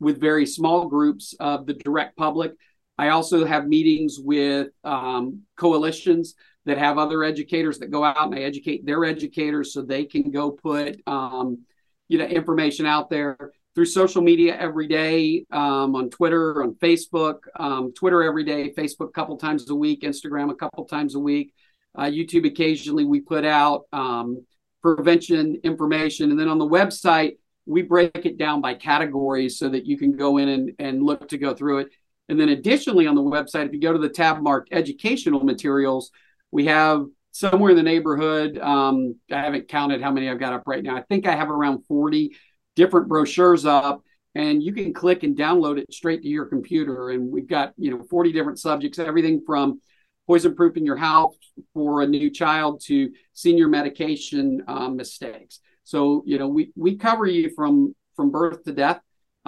with 0.00 0.20
very 0.20 0.44
small 0.44 0.88
groups 0.88 1.34
of 1.40 1.66
the 1.66 1.74
direct 1.74 2.16
public. 2.16 2.52
I 2.98 3.10
also 3.10 3.44
have 3.44 3.68
meetings 3.68 4.18
with 4.18 4.68
um, 4.84 5.42
coalitions 5.56 6.34
that 6.64 6.78
have 6.78 6.98
other 6.98 7.22
educators 7.22 7.78
that 7.78 7.90
go 7.90 8.04
out 8.04 8.24
and 8.24 8.32
they 8.32 8.44
educate 8.44 8.84
their 8.84 9.04
educators 9.04 9.72
so 9.72 9.82
they 9.82 10.04
can 10.04 10.30
go 10.30 10.50
put 10.50 11.00
um, 11.06 11.64
you 12.08 12.18
know 12.18 12.24
information 12.24 12.86
out 12.86 13.10
there 13.10 13.52
through 13.74 13.86
social 13.86 14.22
media 14.22 14.56
every 14.58 14.86
day 14.86 15.44
um, 15.50 15.94
on 15.96 16.08
Twitter, 16.08 16.62
on 16.62 16.74
Facebook, 16.74 17.40
um, 17.58 17.92
Twitter 17.92 18.22
every 18.22 18.44
day, 18.44 18.72
Facebook 18.72 19.08
a 19.08 19.12
couple 19.12 19.36
times 19.36 19.68
a 19.68 19.74
week, 19.74 20.02
Instagram 20.02 20.50
a 20.50 20.54
couple 20.54 20.84
times 20.86 21.14
a 21.14 21.18
week, 21.18 21.52
uh, 21.94 22.04
YouTube 22.04 22.46
occasionally. 22.46 23.04
We 23.04 23.20
put 23.20 23.44
out 23.44 23.82
um, 23.92 24.46
prevention 24.82 25.60
information, 25.62 26.30
and 26.30 26.40
then 26.40 26.48
on 26.48 26.58
the 26.58 26.68
website 26.68 27.36
we 27.66 27.82
break 27.82 28.24
it 28.24 28.38
down 28.38 28.60
by 28.60 28.74
categories 28.74 29.58
so 29.58 29.68
that 29.68 29.86
you 29.86 29.98
can 29.98 30.16
go 30.16 30.38
in 30.38 30.48
and, 30.48 30.72
and 30.78 31.02
look 31.02 31.28
to 31.28 31.38
go 31.38 31.52
through 31.52 31.78
it. 31.78 31.88
And 32.28 32.40
then 32.40 32.48
additionally 32.48 33.06
on 33.06 33.14
the 33.14 33.22
website, 33.22 33.66
if 33.66 33.72
you 33.72 33.80
go 33.80 33.92
to 33.92 33.98
the 33.98 34.08
tab 34.08 34.40
marked 34.40 34.68
educational 34.72 35.44
materials, 35.44 36.10
we 36.50 36.66
have 36.66 37.06
somewhere 37.38 37.70
in 37.70 37.76
the 37.76 37.82
neighborhood. 37.82 38.58
Um, 38.58 39.16
I 39.30 39.40
haven't 39.40 39.68
counted 39.68 40.00
how 40.00 40.10
many 40.10 40.30
I've 40.30 40.40
got 40.40 40.54
up 40.54 40.62
right 40.66 40.82
now. 40.82 40.96
I 40.96 41.02
think 41.02 41.26
I 41.26 41.36
have 41.36 41.50
around 41.50 41.84
40 41.86 42.34
different 42.74 43.08
brochures 43.08 43.66
up, 43.66 44.02
and 44.34 44.62
you 44.62 44.72
can 44.72 44.94
click 44.94 45.22
and 45.22 45.36
download 45.36 45.78
it 45.78 45.92
straight 45.92 46.22
to 46.22 46.28
your 46.28 46.46
computer. 46.46 47.10
And 47.10 47.30
we've 47.30 47.46
got 47.46 47.74
you 47.76 47.90
know 47.90 48.04
40 48.08 48.32
different 48.32 48.58
subjects, 48.58 48.98
everything 48.98 49.42
from 49.46 49.80
poison 50.26 50.54
proofing 50.54 50.84
your 50.84 50.96
house 50.96 51.36
for 51.72 52.02
a 52.02 52.06
new 52.06 52.30
child 52.30 52.82
to 52.86 53.10
senior 53.32 53.68
medication 53.68 54.62
um, 54.66 54.96
mistakes. 54.96 55.60
So 55.84 56.22
you 56.26 56.38
know 56.38 56.48
we 56.48 56.72
we 56.74 56.96
cover 56.96 57.26
you 57.26 57.50
from 57.54 57.94
from 58.14 58.30
birth 58.30 58.64
to 58.64 58.72
death, 58.72 59.00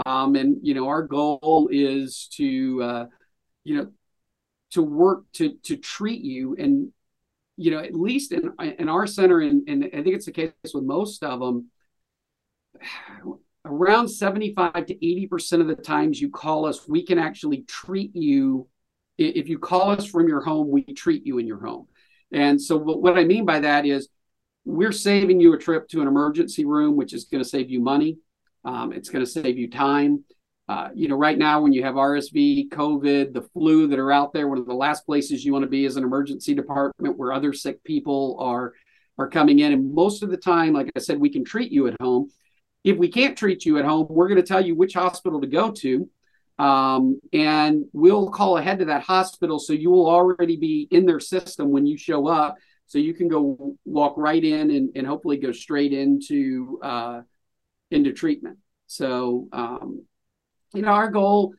um, 0.05 0.37
and 0.37 0.59
you 0.62 0.75
know 0.75 0.89
our 0.89 1.03
goal 1.03 1.69
is 1.73 2.29
to 2.35 2.83
uh, 2.83 3.07
you 3.65 3.77
know 3.77 3.91
to 4.73 4.83
work 4.83 5.25
to 5.33 5.55
to 5.62 5.77
treat 5.79 6.21
you 6.21 6.55
and 6.59 6.93
you 7.59 7.73
know 7.73 7.81
at 7.81 7.95
least 7.95 8.33
in 8.33 8.53
in 8.79 8.88
our 8.88 9.07
center 9.07 9.41
and, 9.41 9.69
and 9.69 9.85
i 9.85 10.03
think 10.03 10.15
it's 10.15 10.27
the 10.27 10.33
case 10.33 10.53
with 10.73 10.85
most 10.85 11.23
of 11.23 11.41
them 11.41 11.69
around 13.65 14.09
75 14.09 14.87
to 14.87 14.95
80 14.95 15.27
percent 15.27 15.62
of 15.62 15.69
the 15.69 15.75
times 15.75 16.21
you 16.21 16.31
call 16.31 16.65
us 16.65 16.88
we 16.88 17.05
can 17.05 17.19
actually 17.19 17.62
treat 17.62 18.15
you 18.15 18.67
if 19.19 19.49
you 19.49 19.59
call 19.59 19.91
us 19.91 20.07
from 20.07 20.29
your 20.29 20.41
home 20.41 20.71
we 20.71 20.83
treat 20.85 21.27
you 21.27 21.38
in 21.38 21.47
your 21.47 21.59
home. 21.59 21.88
And 22.33 22.62
so 22.62 22.79
what 22.79 23.19
i 23.19 23.25
mean 23.25 23.45
by 23.45 23.61
that 23.61 23.85
is 23.85 24.09
we're 24.65 24.93
saving 24.93 25.41
you 25.41 25.53
a 25.55 25.59
trip 25.59 25.88
to 25.88 26.00
an 26.00 26.09
emergency 26.09 26.65
room 26.65 26.97
which 26.97 27.12
is 27.12 27.25
going 27.25 27.43
to 27.43 27.49
save 27.49 27.71
you 27.71 27.81
money 27.81 28.19
um, 28.65 28.93
it's 28.93 29.09
going 29.09 29.25
to 29.25 29.31
save 29.31 29.59
you 29.59 29.69
time 29.69 30.25
uh, 30.69 30.91
you 30.95 31.09
know, 31.09 31.17
right 31.17 31.39
now 31.39 31.63
when 31.63 31.73
you 31.73 31.83
have 31.83 31.95
RSV, 31.95 32.69
COVID, 32.69 33.33
the 33.33 33.43
flu 33.55 33.87
that 33.89 33.99
are 33.99 34.13
out 34.13 34.35
there, 34.35 34.49
one 34.49 34.59
of 34.59 34.67
the 34.67 34.75
last 34.75 35.07
places 35.07 35.43
you 35.43 35.53
want 35.53 35.63
to 35.63 35.69
be 35.69 35.87
is 35.87 35.97
an 35.97 36.05
emergency 36.05 36.55
department 36.55 37.17
where 37.17 37.33
other 37.33 37.53
sick 37.55 37.83
people 37.85 38.37
are 38.39 38.75
are 39.17 39.29
coming 39.29 39.61
in. 39.61 39.73
And 39.73 39.93
most 39.95 40.23
of 40.23 40.31
the 40.31 40.37
time, 40.37 40.75
like 40.75 40.91
I 40.95 41.01
said, 41.01 41.19
we 41.19 41.31
can 41.31 41.45
treat 41.45 41.73
you 41.73 41.89
at 41.89 41.97
home. 42.01 42.31
If 42.85 42.99
we 42.99 43.09
can't 43.09 43.37
treat 43.37 43.65
you 43.65 43.79
at 43.79 43.85
home, 43.85 44.07
we're 44.09 44.29
going 44.29 44.41
to 44.41 44.47
tell 44.47 44.65
you 44.65 44.77
which 44.77 44.95
hospital 44.95 45.41
to 45.41 45.47
go 45.47 45.73
to. 45.73 46.09
Um, 46.59 47.21
and 47.33 47.85
we'll 47.93 48.31
call 48.31 48.59
ahead 48.59 48.81
to 48.81 48.85
that 48.87 49.03
hospital 49.03 49.59
so 49.59 49.73
you 49.73 49.91
will 49.91 50.09
already 50.09 50.57
be 50.57 50.87
in 50.91 51.07
their 51.07 51.21
system 51.21 51.71
when 51.71 51.87
you 51.87 51.97
show 51.97 52.29
up. 52.29 52.57
So 52.87 52.99
you 52.99 53.15
can 53.15 53.29
go 53.29 53.77
walk 53.85 54.15
right 54.17 54.43
in 54.43 54.71
and, 54.71 54.91
and 54.95 55.07
hopefully 55.07 55.37
go 55.37 55.53
straight 55.53 55.93
into 55.93 56.79
uh, 56.83 57.23
into 57.91 58.13
treatment. 58.13 58.59
So 58.87 59.49
um, 59.53 60.05
you 60.75 60.83
know, 60.83 60.89
our 60.89 61.11
goal 61.11 61.55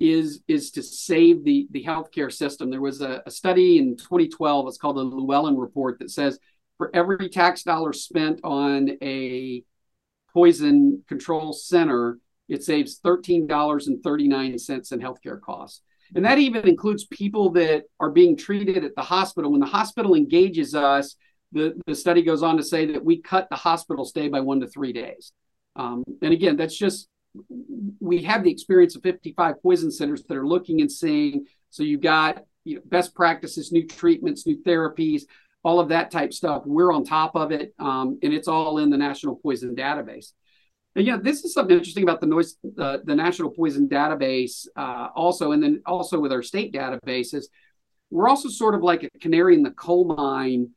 is 0.00 0.40
is 0.48 0.72
to 0.72 0.82
save 0.82 1.44
the 1.44 1.68
the 1.70 1.84
healthcare 1.84 2.32
system. 2.32 2.70
There 2.70 2.80
was 2.80 3.00
a, 3.00 3.22
a 3.26 3.30
study 3.30 3.78
in 3.78 3.96
2012. 3.96 4.68
It's 4.68 4.78
called 4.78 4.96
the 4.96 5.02
Llewellyn 5.02 5.56
Report 5.56 5.98
that 6.00 6.10
says 6.10 6.38
for 6.78 6.90
every 6.94 7.28
tax 7.28 7.62
dollar 7.62 7.92
spent 7.92 8.40
on 8.42 8.90
a 9.02 9.62
poison 10.32 11.04
control 11.08 11.52
center, 11.52 12.18
it 12.48 12.64
saves 12.64 12.98
$13.39 13.00 14.92
in 14.92 15.00
healthcare 15.00 15.40
costs. 15.40 15.82
And 16.14 16.24
that 16.24 16.38
even 16.38 16.68
includes 16.68 17.06
people 17.06 17.50
that 17.52 17.84
are 18.00 18.10
being 18.10 18.36
treated 18.36 18.84
at 18.84 18.94
the 18.96 19.02
hospital. 19.02 19.50
When 19.50 19.60
the 19.60 19.66
hospital 19.66 20.14
engages 20.14 20.74
us, 20.74 21.16
the, 21.52 21.80
the 21.86 21.94
study 21.94 22.22
goes 22.22 22.42
on 22.42 22.56
to 22.56 22.62
say 22.62 22.86
that 22.86 23.04
we 23.04 23.22
cut 23.22 23.48
the 23.48 23.56
hospital 23.56 24.04
stay 24.04 24.28
by 24.28 24.40
one 24.40 24.60
to 24.60 24.66
three 24.66 24.92
days. 24.92 25.32
Um, 25.76 26.02
and 26.20 26.32
again, 26.32 26.56
that's 26.56 26.76
just, 26.76 27.08
we 28.00 28.22
have 28.22 28.44
the 28.44 28.50
experience 28.50 28.96
of 28.96 29.02
55 29.02 29.62
poison 29.62 29.90
centers 29.90 30.22
that 30.24 30.36
are 30.36 30.46
looking 30.46 30.80
and 30.80 30.90
seeing. 30.90 31.46
So 31.70 31.82
you've 31.82 32.00
got 32.00 32.44
you 32.64 32.76
know, 32.76 32.82
best 32.84 33.14
practices, 33.14 33.72
new 33.72 33.86
treatments, 33.86 34.46
new 34.46 34.62
therapies, 34.62 35.22
all 35.62 35.80
of 35.80 35.88
that 35.88 36.10
type 36.10 36.32
stuff. 36.32 36.62
We're 36.66 36.92
on 36.92 37.04
top 37.04 37.34
of 37.34 37.52
it, 37.52 37.74
um, 37.78 38.18
and 38.22 38.32
it's 38.32 38.48
all 38.48 38.78
in 38.78 38.90
the 38.90 38.98
National 38.98 39.36
Poison 39.36 39.74
Database. 39.74 40.32
And 40.94 41.06
yeah, 41.06 41.16
this 41.20 41.44
is 41.44 41.54
something 41.54 41.76
interesting 41.76 42.02
about 42.02 42.20
the 42.20 42.26
noise, 42.26 42.56
uh, 42.78 42.98
the 43.04 43.14
National 43.14 43.50
Poison 43.50 43.88
Database, 43.88 44.66
uh, 44.76 45.08
also, 45.14 45.52
and 45.52 45.62
then 45.62 45.82
also 45.86 46.18
with 46.18 46.32
our 46.32 46.42
state 46.42 46.74
databases. 46.74 47.44
We're 48.10 48.28
also 48.28 48.50
sort 48.50 48.74
of 48.74 48.82
like 48.82 49.02
a 49.04 49.18
canary 49.18 49.54
in 49.54 49.62
the 49.62 49.70
coal 49.70 50.14
mine 50.14 50.70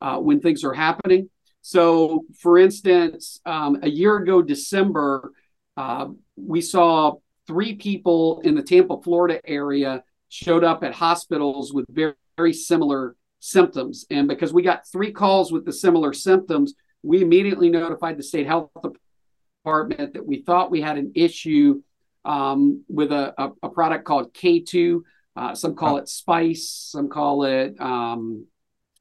uh, 0.00 0.16
when 0.18 0.40
things 0.40 0.64
are 0.64 0.72
happening. 0.72 1.28
So, 1.60 2.24
for 2.40 2.56
instance, 2.56 3.40
um, 3.44 3.80
a 3.82 3.90
year 3.90 4.16
ago, 4.16 4.40
December, 4.40 5.32
uh, 5.78 6.08
we 6.34 6.60
saw 6.60 7.14
three 7.46 7.76
people 7.76 8.40
in 8.40 8.56
the 8.56 8.62
Tampa, 8.64 9.00
Florida 9.00 9.40
area 9.48 10.02
showed 10.28 10.64
up 10.64 10.82
at 10.82 10.92
hospitals 10.92 11.72
with 11.72 11.86
very, 11.88 12.14
very 12.36 12.52
similar 12.52 13.14
symptoms. 13.38 14.04
And 14.10 14.26
because 14.26 14.52
we 14.52 14.62
got 14.62 14.88
three 14.90 15.12
calls 15.12 15.52
with 15.52 15.64
the 15.64 15.72
similar 15.72 16.12
symptoms, 16.12 16.74
we 17.04 17.22
immediately 17.22 17.70
notified 17.70 18.18
the 18.18 18.24
state 18.24 18.48
health 18.48 18.70
department 19.62 20.14
that 20.14 20.26
we 20.26 20.42
thought 20.42 20.72
we 20.72 20.80
had 20.80 20.98
an 20.98 21.12
issue 21.14 21.80
um, 22.24 22.82
with 22.88 23.12
a, 23.12 23.32
a, 23.40 23.50
a, 23.62 23.68
product 23.68 24.04
called 24.04 24.34
K2. 24.34 25.00
Uh, 25.36 25.54
some 25.54 25.76
call 25.76 25.98
it 25.98 26.08
spice, 26.08 26.68
some 26.90 27.08
call 27.08 27.44
it 27.44 27.80
um, 27.80 28.46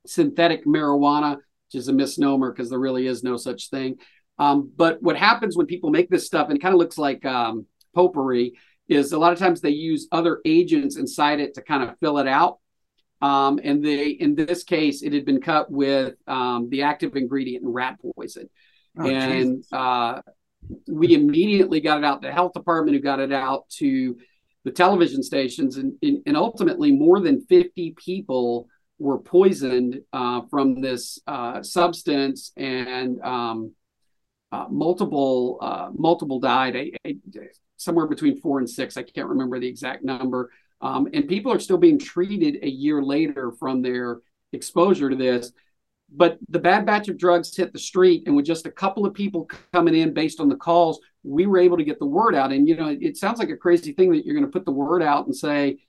synthetic 0.06 0.68
marijuana, 0.68 1.38
which 1.38 1.80
is 1.82 1.88
a 1.88 1.94
misnomer 1.94 2.52
because 2.52 2.70
there 2.70 2.78
really 2.78 3.08
is 3.08 3.24
no 3.24 3.36
such 3.36 3.72
thing. 3.72 3.98
Um, 4.40 4.72
but 4.76 5.02
what 5.02 5.18
happens 5.18 5.58
when 5.58 5.66
people 5.66 5.90
make 5.90 6.10
this 6.10 6.26
stuff, 6.26 6.50
and 6.50 6.58
it 6.58 6.62
kind 6.62 6.74
of 6.74 6.80
looks 6.80 6.98
like 6.98 7.26
um, 7.26 7.66
potpourri, 7.96 8.54
is 8.88 9.12
a 9.12 9.20
lot 9.20 9.34
of 9.34 9.40
times 9.40 9.62
they 9.62 9.72
use 9.72 10.08
other 10.12 10.40
agents 10.46 10.98
inside 10.98 11.40
it 11.40 11.56
to 11.56 11.62
kind 11.62 11.84
of 11.84 11.98
fill 12.00 12.20
it 12.20 12.28
out. 12.28 12.60
Um, 13.22 13.60
and 13.64 13.84
they, 13.84 14.10
in 14.10 14.36
this 14.36 14.64
case, 14.64 15.02
it 15.02 15.12
had 15.12 15.26
been 15.26 15.42
cut 15.42 15.72
with 15.72 16.16
um, 16.28 16.70
the 16.70 16.84
active 16.84 17.16
ingredient 17.16 17.64
in 17.64 17.70
rat 17.70 17.98
poison. 18.16 18.50
Oh, 19.00 19.08
and 19.08 19.64
uh, 19.72 20.22
we 20.88 21.14
immediately 21.14 21.82
got 21.82 21.98
it 21.98 22.04
out 22.04 22.22
to 22.22 22.28
the 22.28 22.34
health 22.34 22.54
department, 22.54 22.96
who 22.96 23.02
got 23.02 23.20
it 23.20 23.32
out 23.32 23.70
to 23.78 24.18
the 24.64 24.72
television 24.72 25.24
stations, 25.24 25.78
and, 25.78 25.96
and 26.02 26.38
ultimately 26.38 26.92
more 26.92 27.20
than 27.20 27.46
50 27.46 27.96
people 27.98 28.68
were 29.00 29.20
poisoned 29.20 30.02
uh, 30.14 30.42
from 30.50 30.82
this 30.82 31.20
uh, 31.28 31.64
substance, 31.64 32.52
and 32.58 33.22
um, 33.22 33.74
uh, 34.52 34.66
multiple 34.70 35.58
uh, 35.62 35.90
multiple 35.96 36.40
died. 36.40 36.98
Somewhere 37.80 38.08
between 38.08 38.42
four 38.42 38.60
and 38.60 38.70
six. 38.70 38.98
I 38.98 39.04
can't 39.04 39.28
remember 39.28 39.60
the 39.60 39.68
exact 39.68 40.04
number. 40.04 40.52
Um, 40.82 41.08
and 41.14 41.28
people 41.28 41.52
are 41.52 41.60
still 41.60 41.78
being 41.78 42.00
treated 42.00 42.64
a 42.64 42.70
year 42.70 43.04
later 43.04 43.52
from 43.52 43.82
their 43.82 44.20
exposure 44.54 45.10
to 45.10 45.16
this. 45.16 45.52
But 46.10 46.38
the 46.48 46.60
bad 46.60 46.86
batch 46.86 47.10
of 47.10 47.18
drugs 47.18 47.56
hit 47.56 47.74
the 47.74 47.80
street, 47.80 48.24
and 48.26 48.36
with 48.36 48.46
just 48.46 48.66
a 48.66 48.72
couple 48.72 49.06
of 49.06 49.14
people 49.14 49.50
coming 49.74 49.96
in 49.96 50.14
based 50.14 50.40
on 50.40 50.48
the 50.48 50.56
calls, 50.56 51.00
we 51.24 51.46
were 51.46 51.58
able 51.58 51.78
to 51.78 51.84
get 51.84 52.00
the 52.00 52.06
word 52.06 52.34
out. 52.34 52.52
And 52.52 52.68
you 52.68 52.76
know, 52.76 52.96
it 53.00 53.18
sounds 53.18 53.40
like 53.40 53.50
a 53.50 53.58
crazy 53.58 53.92
thing 53.92 54.12
that 54.12 54.26
you're 54.26 54.36
going 54.36 54.46
to 54.46 54.52
put 54.52 54.66
the 54.66 54.72
word 54.72 55.04
out 55.04 55.26
and 55.26 55.36
say, 55.36 55.80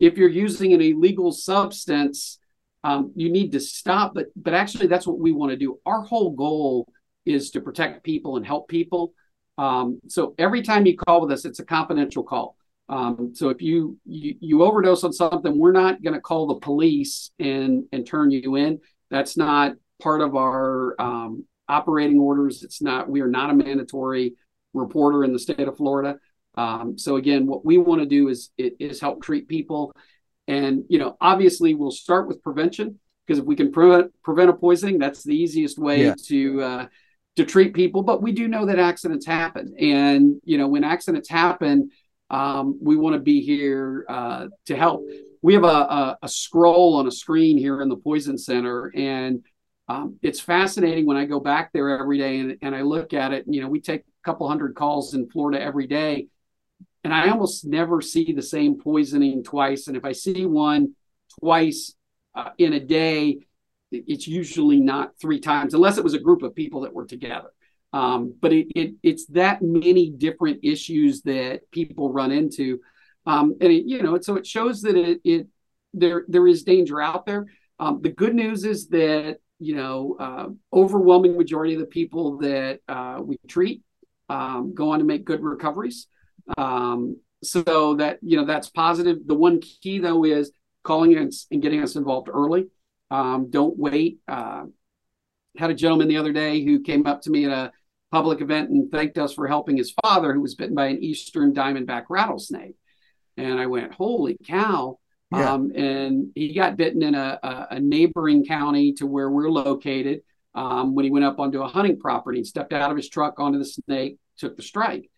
if 0.00 0.16
you're 0.16 0.28
using 0.28 0.72
an 0.72 0.80
illegal 0.80 1.30
substance, 1.30 2.38
um, 2.82 3.12
you 3.14 3.30
need 3.30 3.52
to 3.52 3.60
stop. 3.60 4.14
But 4.14 4.26
but 4.34 4.54
actually, 4.54 4.88
that's 4.88 5.06
what 5.06 5.20
we 5.20 5.30
want 5.30 5.50
to 5.52 5.56
do. 5.56 5.78
Our 5.86 6.02
whole 6.02 6.30
goal 6.30 6.92
is 7.24 7.50
to 7.52 7.60
protect 7.60 8.04
people 8.04 8.36
and 8.36 8.46
help 8.46 8.68
people. 8.68 9.12
Um, 9.58 10.00
so 10.08 10.34
every 10.38 10.62
time 10.62 10.86
you 10.86 10.96
call 10.96 11.20
with 11.20 11.32
us, 11.32 11.44
it's 11.44 11.58
a 11.58 11.64
confidential 11.64 12.22
call. 12.22 12.56
Um, 12.88 13.32
so 13.34 13.50
if 13.50 13.62
you, 13.62 13.98
you, 14.04 14.34
you 14.40 14.62
overdose 14.62 15.04
on 15.04 15.12
something, 15.12 15.56
we're 15.56 15.72
not 15.72 16.02
going 16.02 16.14
to 16.14 16.20
call 16.20 16.48
the 16.48 16.56
police 16.56 17.30
and 17.38 17.84
and 17.92 18.06
turn 18.06 18.30
you 18.30 18.56
in. 18.56 18.80
That's 19.10 19.36
not 19.36 19.74
part 20.02 20.22
of 20.22 20.34
our 20.34 21.00
um, 21.00 21.44
operating 21.68 22.18
orders. 22.18 22.62
It's 22.62 22.82
not. 22.82 23.08
We 23.08 23.20
are 23.20 23.28
not 23.28 23.50
a 23.50 23.54
mandatory 23.54 24.34
reporter 24.74 25.24
in 25.24 25.32
the 25.32 25.38
state 25.38 25.68
of 25.68 25.76
Florida. 25.76 26.18
Um, 26.56 26.98
so 26.98 27.16
again, 27.16 27.46
what 27.46 27.64
we 27.64 27.78
want 27.78 28.00
to 28.00 28.06
do 28.06 28.28
is 28.28 28.50
is 28.58 29.00
help 29.00 29.22
treat 29.22 29.46
people, 29.46 29.94
and 30.48 30.84
you 30.88 30.98
know, 30.98 31.16
obviously, 31.20 31.74
we'll 31.74 31.92
start 31.92 32.26
with 32.26 32.42
prevention 32.42 32.98
because 33.24 33.38
if 33.38 33.44
we 33.44 33.54
can 33.54 33.70
prevent 33.70 34.10
prevent 34.24 34.50
a 34.50 34.54
poisoning, 34.54 34.98
that's 34.98 35.22
the 35.22 35.36
easiest 35.36 35.78
way 35.78 36.06
yeah. 36.06 36.14
to 36.26 36.62
uh, 36.62 36.86
to 37.40 37.46
treat 37.46 37.72
people, 37.72 38.02
but 38.02 38.22
we 38.22 38.32
do 38.32 38.48
know 38.48 38.66
that 38.66 38.78
accidents 38.78 39.24
happen. 39.24 39.74
And, 39.78 40.40
you 40.44 40.58
know, 40.58 40.68
when 40.68 40.84
accidents 40.84 41.28
happen, 41.28 41.90
um, 42.28 42.78
we 42.82 42.96
want 42.96 43.14
to 43.14 43.20
be 43.20 43.40
here 43.40 44.04
uh, 44.08 44.48
to 44.66 44.76
help. 44.76 45.06
We 45.40 45.54
have 45.54 45.64
a, 45.64 45.66
a, 45.66 46.18
a, 46.22 46.28
scroll 46.28 46.96
on 46.96 47.06
a 47.06 47.10
screen 47.10 47.56
here 47.56 47.80
in 47.80 47.88
the 47.88 47.96
Poison 47.96 48.36
Center, 48.36 48.92
and 48.94 49.42
um, 49.88 50.18
it's 50.20 50.38
fascinating 50.38 51.06
when 51.06 51.16
I 51.16 51.24
go 51.24 51.40
back 51.40 51.72
there 51.72 51.98
every 51.98 52.18
day 52.18 52.40
and, 52.40 52.58
and 52.60 52.76
I 52.76 52.82
look 52.82 53.14
at 53.14 53.32
it. 53.32 53.46
You 53.48 53.62
know, 53.62 53.68
we 53.68 53.80
take 53.80 54.02
a 54.02 54.24
couple 54.24 54.46
hundred 54.46 54.74
calls 54.74 55.14
in 55.14 55.30
Florida 55.30 55.60
every 55.60 55.86
day, 55.86 56.26
and 57.04 57.14
I 57.14 57.30
almost 57.30 57.64
never 57.64 58.02
see 58.02 58.32
the 58.32 58.42
same 58.42 58.78
poisoning 58.78 59.42
twice. 59.42 59.88
And 59.88 59.96
if 59.96 60.04
I 60.04 60.12
see 60.12 60.44
one 60.44 60.94
twice 61.40 61.94
uh, 62.34 62.50
in 62.58 62.74
a 62.74 62.80
day, 62.80 63.38
it's 63.90 64.26
usually 64.26 64.80
not 64.80 65.12
three 65.20 65.40
times 65.40 65.74
unless 65.74 65.98
it 65.98 66.04
was 66.04 66.14
a 66.14 66.18
group 66.18 66.42
of 66.42 66.54
people 66.54 66.82
that 66.82 66.92
were 66.92 67.06
together. 67.06 67.50
Um, 67.92 68.34
but 68.40 68.52
it, 68.52 68.68
it, 68.76 68.94
it's 69.02 69.26
that 69.26 69.62
many 69.62 70.10
different 70.10 70.60
issues 70.62 71.22
that 71.22 71.68
people 71.72 72.12
run 72.12 72.30
into, 72.30 72.80
um, 73.26 73.56
and 73.60 73.72
it, 73.72 73.84
you 73.84 74.02
know, 74.02 74.18
so 74.20 74.36
it 74.36 74.46
shows 74.46 74.82
that 74.82 74.96
it, 74.96 75.20
it 75.24 75.48
there 75.92 76.24
there 76.28 76.46
is 76.46 76.62
danger 76.62 77.00
out 77.00 77.26
there. 77.26 77.46
Um, 77.80 78.00
the 78.00 78.10
good 78.10 78.34
news 78.34 78.64
is 78.64 78.88
that 78.88 79.38
you 79.60 79.76
know, 79.76 80.16
uh, 80.18 80.46
overwhelming 80.72 81.36
majority 81.36 81.74
of 81.74 81.80
the 81.80 81.86
people 81.86 82.38
that 82.38 82.80
uh, 82.88 83.20
we 83.22 83.38
treat 83.46 83.82
um, 84.30 84.74
go 84.74 84.90
on 84.90 84.98
to 84.98 85.04
make 85.04 85.24
good 85.24 85.42
recoveries. 85.42 86.06
Um, 86.56 87.18
so 87.42 87.94
that 87.96 88.18
you 88.22 88.36
know 88.36 88.46
that's 88.46 88.70
positive. 88.70 89.18
The 89.26 89.34
one 89.34 89.60
key 89.60 89.98
though 89.98 90.24
is 90.24 90.50
calling 90.82 91.16
us 91.16 91.46
and 91.50 91.62
getting 91.62 91.82
us 91.82 91.94
involved 91.94 92.28
early. 92.32 92.66
Um, 93.10 93.50
don't 93.50 93.76
wait. 93.78 94.18
Uh, 94.28 94.64
had 95.56 95.70
a 95.70 95.74
gentleman 95.74 96.08
the 96.08 96.16
other 96.16 96.32
day 96.32 96.64
who 96.64 96.80
came 96.80 97.06
up 97.06 97.22
to 97.22 97.30
me 97.30 97.44
at 97.44 97.50
a 97.50 97.72
public 98.12 98.40
event 98.40 98.70
and 98.70 98.90
thanked 98.90 99.18
us 99.18 99.34
for 99.34 99.46
helping 99.46 99.76
his 99.76 99.94
father, 100.02 100.32
who 100.32 100.40
was 100.40 100.54
bitten 100.54 100.74
by 100.74 100.86
an 100.86 101.02
eastern 101.02 101.52
diamondback 101.52 102.04
rattlesnake. 102.08 102.76
And 103.36 103.60
I 103.60 103.66
went, 103.66 103.94
"Holy 103.94 104.36
cow!" 104.44 104.98
Yeah. 105.32 105.52
Um, 105.52 105.70
and 105.76 106.32
he 106.34 106.52
got 106.52 106.76
bitten 106.76 107.02
in 107.02 107.14
a, 107.14 107.38
a, 107.42 107.66
a, 107.72 107.80
neighboring 107.80 108.44
county 108.44 108.94
to 108.94 109.06
where 109.06 109.30
we're 109.30 109.50
located. 109.50 110.22
Um, 110.56 110.96
when 110.96 111.04
he 111.04 111.12
went 111.12 111.24
up 111.24 111.38
onto 111.38 111.62
a 111.62 111.68
hunting 111.68 112.00
property, 112.00 112.38
and 112.38 112.46
stepped 112.46 112.72
out 112.72 112.90
of 112.90 112.96
his 112.96 113.08
truck 113.08 113.38
onto 113.38 113.58
the 113.58 113.64
snake, 113.64 114.18
took 114.36 114.56
the 114.56 114.62
strike. 114.62 115.08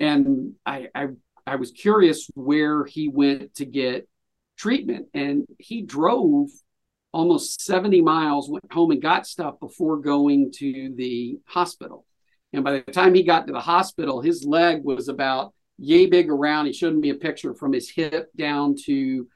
And 0.00 0.54
I, 0.66 0.88
I, 0.92 1.08
I 1.46 1.54
was 1.56 1.70
curious 1.70 2.28
where 2.34 2.84
he 2.84 3.06
went 3.06 3.54
to 3.56 3.64
get 3.64 4.08
treatment, 4.56 5.06
and 5.14 5.46
he 5.60 5.82
drove 5.82 6.48
almost 7.12 7.60
70 7.62 8.00
miles, 8.00 8.48
went 8.48 8.72
home 8.72 8.90
and 8.90 9.02
got 9.02 9.26
stuff 9.26 9.60
before 9.60 9.98
going 9.98 10.50
to 10.56 10.92
the 10.96 11.38
hospital. 11.46 12.06
And 12.52 12.64
by 12.64 12.72
the 12.72 12.92
time 12.92 13.14
he 13.14 13.22
got 13.22 13.46
to 13.46 13.52
the 13.52 13.60
hospital, 13.60 14.20
his 14.20 14.44
leg 14.44 14.82
was 14.84 15.08
about 15.08 15.54
yay 15.78 16.06
big 16.06 16.30
around. 16.30 16.66
He 16.66 16.72
showed 16.72 16.96
me 16.96 17.10
a 17.10 17.14
picture 17.14 17.54
from 17.54 17.72
his 17.72 17.90
hip 17.90 18.30
down 18.36 18.76
to 18.86 19.28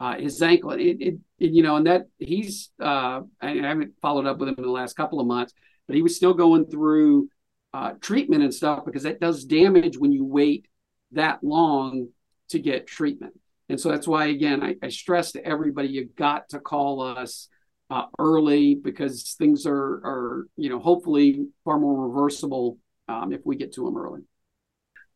uh, 0.00 0.16
his 0.16 0.40
ankle. 0.42 0.72
It, 0.72 0.96
it, 1.00 1.14
it, 1.38 1.52
you 1.52 1.62
know, 1.62 1.76
and 1.76 1.86
that 1.86 2.06
he's, 2.18 2.70
uh, 2.80 3.20
I, 3.40 3.50
I, 3.50 3.62
haven't 3.62 3.94
followed 4.02 4.26
up 4.26 4.38
with 4.38 4.48
him 4.48 4.56
in 4.58 4.64
the 4.64 4.70
last 4.70 4.96
couple 4.96 5.20
of 5.20 5.26
months, 5.26 5.52
but 5.86 5.96
he 5.96 6.02
was 6.02 6.16
still 6.16 6.34
going 6.34 6.66
through 6.66 7.28
uh, 7.72 7.92
treatment 8.00 8.42
and 8.42 8.52
stuff 8.52 8.84
because 8.84 9.04
that 9.04 9.20
does 9.20 9.44
damage 9.44 9.96
when 9.96 10.12
you 10.12 10.24
wait 10.24 10.66
that 11.12 11.42
long 11.44 12.08
to 12.48 12.58
get 12.58 12.86
treatment. 12.86 13.38
And 13.72 13.80
so 13.80 13.88
that's 13.88 14.06
why, 14.06 14.26
again, 14.26 14.62
I, 14.62 14.76
I 14.82 14.90
stress 14.90 15.32
to 15.32 15.42
everybody, 15.42 15.88
you 15.88 16.10
got 16.14 16.50
to 16.50 16.60
call 16.60 17.00
us 17.00 17.48
uh, 17.88 18.04
early 18.18 18.74
because 18.74 19.34
things 19.38 19.64
are, 19.64 19.72
are, 19.72 20.46
you 20.58 20.68
know, 20.68 20.78
hopefully 20.78 21.46
far 21.64 21.78
more 21.78 22.06
reversible 22.06 22.76
um, 23.08 23.32
if 23.32 23.40
we 23.46 23.56
get 23.56 23.72
to 23.72 23.86
them 23.86 23.96
early. 23.96 24.20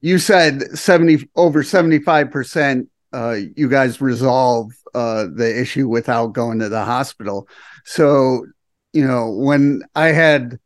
You 0.01 0.19
said 0.19 0.63
70 0.63 1.29
over 1.37 1.63
75% 1.63 2.87
uh, 3.13 3.37
you 3.55 3.69
guys 3.69 4.01
resolve 4.01 4.73
uh, 4.95 5.27
the 5.35 5.61
issue 5.61 5.87
without 5.87 6.29
going 6.29 6.59
to 6.61 6.71
the 6.71 6.83
hospital. 6.83 7.49
So, 7.85 8.47
you 8.95 9.07
know, 9.07 9.33
when 9.33 9.83
I 9.95 10.13
had, 10.13 10.59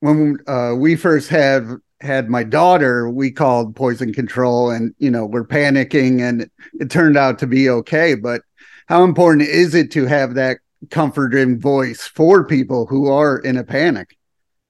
when 0.00 0.38
uh, 0.46 0.72
we 0.78 0.96
first 0.96 1.28
had 1.28 1.68
had 2.00 2.28
my 2.28 2.44
daughter, 2.44 3.08
we 3.08 3.30
called 3.30 3.76
poison 3.76 4.12
control 4.12 4.70
and, 4.70 4.94
you 4.98 5.10
know, 5.10 5.24
we're 5.24 5.46
panicking 5.46 6.20
and 6.20 6.50
it 6.80 6.90
turned 6.90 7.16
out 7.16 7.38
to 7.38 7.46
be 7.46 7.68
okay. 7.70 8.14
But 8.14 8.42
how 8.86 9.04
important 9.04 9.42
is 9.42 9.74
it 9.74 9.90
to 9.92 10.06
have 10.06 10.34
that 10.34 10.58
comforting 10.90 11.58
voice 11.58 12.02
for 12.02 12.44
people 12.46 12.86
who 12.86 13.08
are 13.08 13.38
in 13.38 13.56
a 13.56 13.64
panic? 13.64 14.16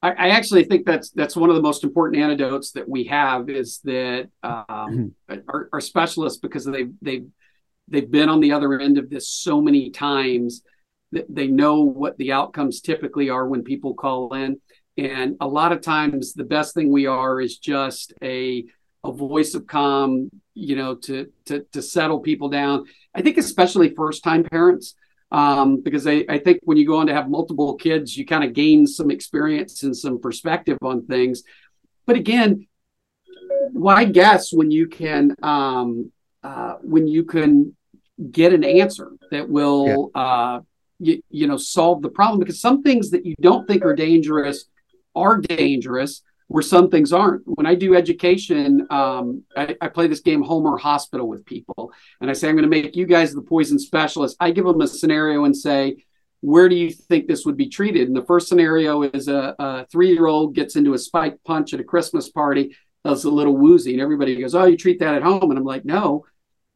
I, 0.02 0.11
I 0.11 0.28
actually 0.28 0.64
think 0.64 0.85
that's 0.85 1.11
that's 1.11 1.35
one 1.35 1.49
of 1.49 1.57
the 1.57 1.62
most 1.62 1.83
important 1.83 2.23
antidotes 2.23 2.73
that 2.73 2.88
we 2.88 3.04
have 3.04 3.49
is 3.49 3.81
that 3.85 4.28
um, 4.43 4.64
mm-hmm. 4.69 5.38
our, 5.49 5.71
our 5.73 5.81
specialists 5.81 6.38
because 6.38 6.64
they 6.66 6.87
they 7.00 7.23
they've 7.88 8.11
been 8.11 8.28
on 8.28 8.40
the 8.40 8.52
other 8.52 8.78
end 8.78 8.99
of 8.99 9.09
this 9.09 9.28
so 9.28 9.62
many 9.62 9.90
times 9.90 10.62
that 11.12 11.26
they 11.28 11.47
know 11.47 11.81
what 11.81 12.19
the 12.19 12.33
outcomes 12.33 12.81
typically 12.81 13.31
are 13.31 13.49
when 13.49 13.62
people 13.62 13.95
call 13.95 14.35
in 14.35 14.61
and 14.96 15.36
a 15.40 15.46
lot 15.46 15.72
of 15.72 15.80
times 15.80 16.34
the 16.34 16.44
best 16.44 16.74
thing 16.74 16.90
we 16.90 17.06
are 17.06 17.40
is 17.40 17.58
just 17.58 18.12
a 18.22 18.64
a 19.02 19.12
voice 19.12 19.54
of 19.54 19.66
calm 19.66 20.30
you 20.54 20.76
know 20.76 20.94
to 20.94 21.30
to 21.46 21.64
to 21.72 21.82
settle 21.82 22.20
people 22.20 22.48
down. 22.48 22.84
I 23.14 23.22
think 23.22 23.36
especially 23.38 23.94
first 23.94 24.22
time 24.22 24.44
parents 24.44 24.94
um, 25.30 25.80
because 25.80 26.06
I, 26.06 26.24
I 26.28 26.38
think 26.38 26.60
when 26.62 26.76
you 26.76 26.86
go 26.86 26.98
on 26.98 27.06
to 27.08 27.14
have 27.14 27.28
multiple 27.28 27.74
kids 27.74 28.16
you 28.16 28.24
kind 28.24 28.44
of 28.44 28.52
gain 28.52 28.86
some 28.86 29.10
experience 29.10 29.82
and 29.82 29.96
some 29.96 30.20
perspective 30.20 30.78
on 30.82 31.06
things. 31.06 31.42
But 32.06 32.16
again 32.16 32.66
why 33.72 34.04
guess 34.04 34.52
when 34.52 34.70
you 34.70 34.86
can 34.86 35.34
um, 35.42 36.12
uh, 36.42 36.74
when 36.82 37.06
you 37.06 37.24
can 37.24 37.76
get 38.30 38.52
an 38.52 38.64
answer 38.64 39.12
that 39.30 39.48
will 39.48 40.10
yeah. 40.14 40.22
uh, 40.22 40.60
you, 41.00 41.22
you 41.30 41.46
know 41.46 41.56
solve 41.56 42.02
the 42.02 42.08
problem? 42.08 42.38
Because 42.38 42.60
some 42.60 42.82
things 42.82 43.10
that 43.10 43.26
you 43.26 43.34
don't 43.40 43.66
think 43.66 43.84
are 43.84 43.94
dangerous 43.94 44.66
are 45.14 45.38
dangerous 45.38 46.23
where 46.49 46.62
some 46.62 46.90
things 46.90 47.12
aren't. 47.12 47.42
When 47.47 47.66
I 47.66 47.75
do 47.75 47.94
education, 47.94 48.87
um, 48.90 49.42
I, 49.56 49.76
I, 49.80 49.88
play 49.88 50.06
this 50.09 50.21
game 50.21 50.42
Home 50.42 50.66
or 50.66 50.76
Hospital 50.76 51.26
with 51.26 51.47
people, 51.47 51.92
and 52.21 52.30
I 52.30 52.35
say 52.35 52.49
I'm 52.49 52.54
going 52.54 52.64
to 52.64 52.68
make 52.68 52.94
you 52.97 53.06
guys 53.06 53.33
the 53.33 53.42
poison 53.42 53.78
specialist. 53.78 54.37
I 54.40 54.50
give 54.50 54.64
them 54.64 54.80
a 54.80 54.87
scenario 54.87 55.44
and 55.44 55.56
say, 55.56 55.97
where 56.44 56.68
do 56.68 56.76
you 56.76 56.90
think 56.90 57.26
this 57.26 57.47
would 57.47 57.56
be 57.56 57.71
treated? 57.71 58.06
And 58.06 58.16
the 58.16 58.26
first 58.26 58.49
scenario 58.49 59.02
is 59.02 59.28
a, 59.28 59.54
a 59.59 59.87
three-year-old 59.87 60.54
gets 60.54 60.76
into 60.76 60.92
a 60.92 60.99
spike 60.99 61.38
punch 61.44 61.73
at 61.73 61.80
a 61.80 61.85
Christmas 61.85 62.28
party, 62.28 62.76
does 63.02 63.25
a 63.25 63.30
little 63.30 63.56
woozy, 63.56 63.92
and 63.94 64.02
everybody 64.02 64.37
goes, 64.37 64.54
"Oh, 64.54 64.66
you 64.66 64.76
treat 64.76 65.00
that 65.00 65.14
at 65.14 65.23
home?" 65.23 65.50
And 65.50 65.59
I'm 65.59 65.64
like, 65.64 65.87
"No, 65.87 66.26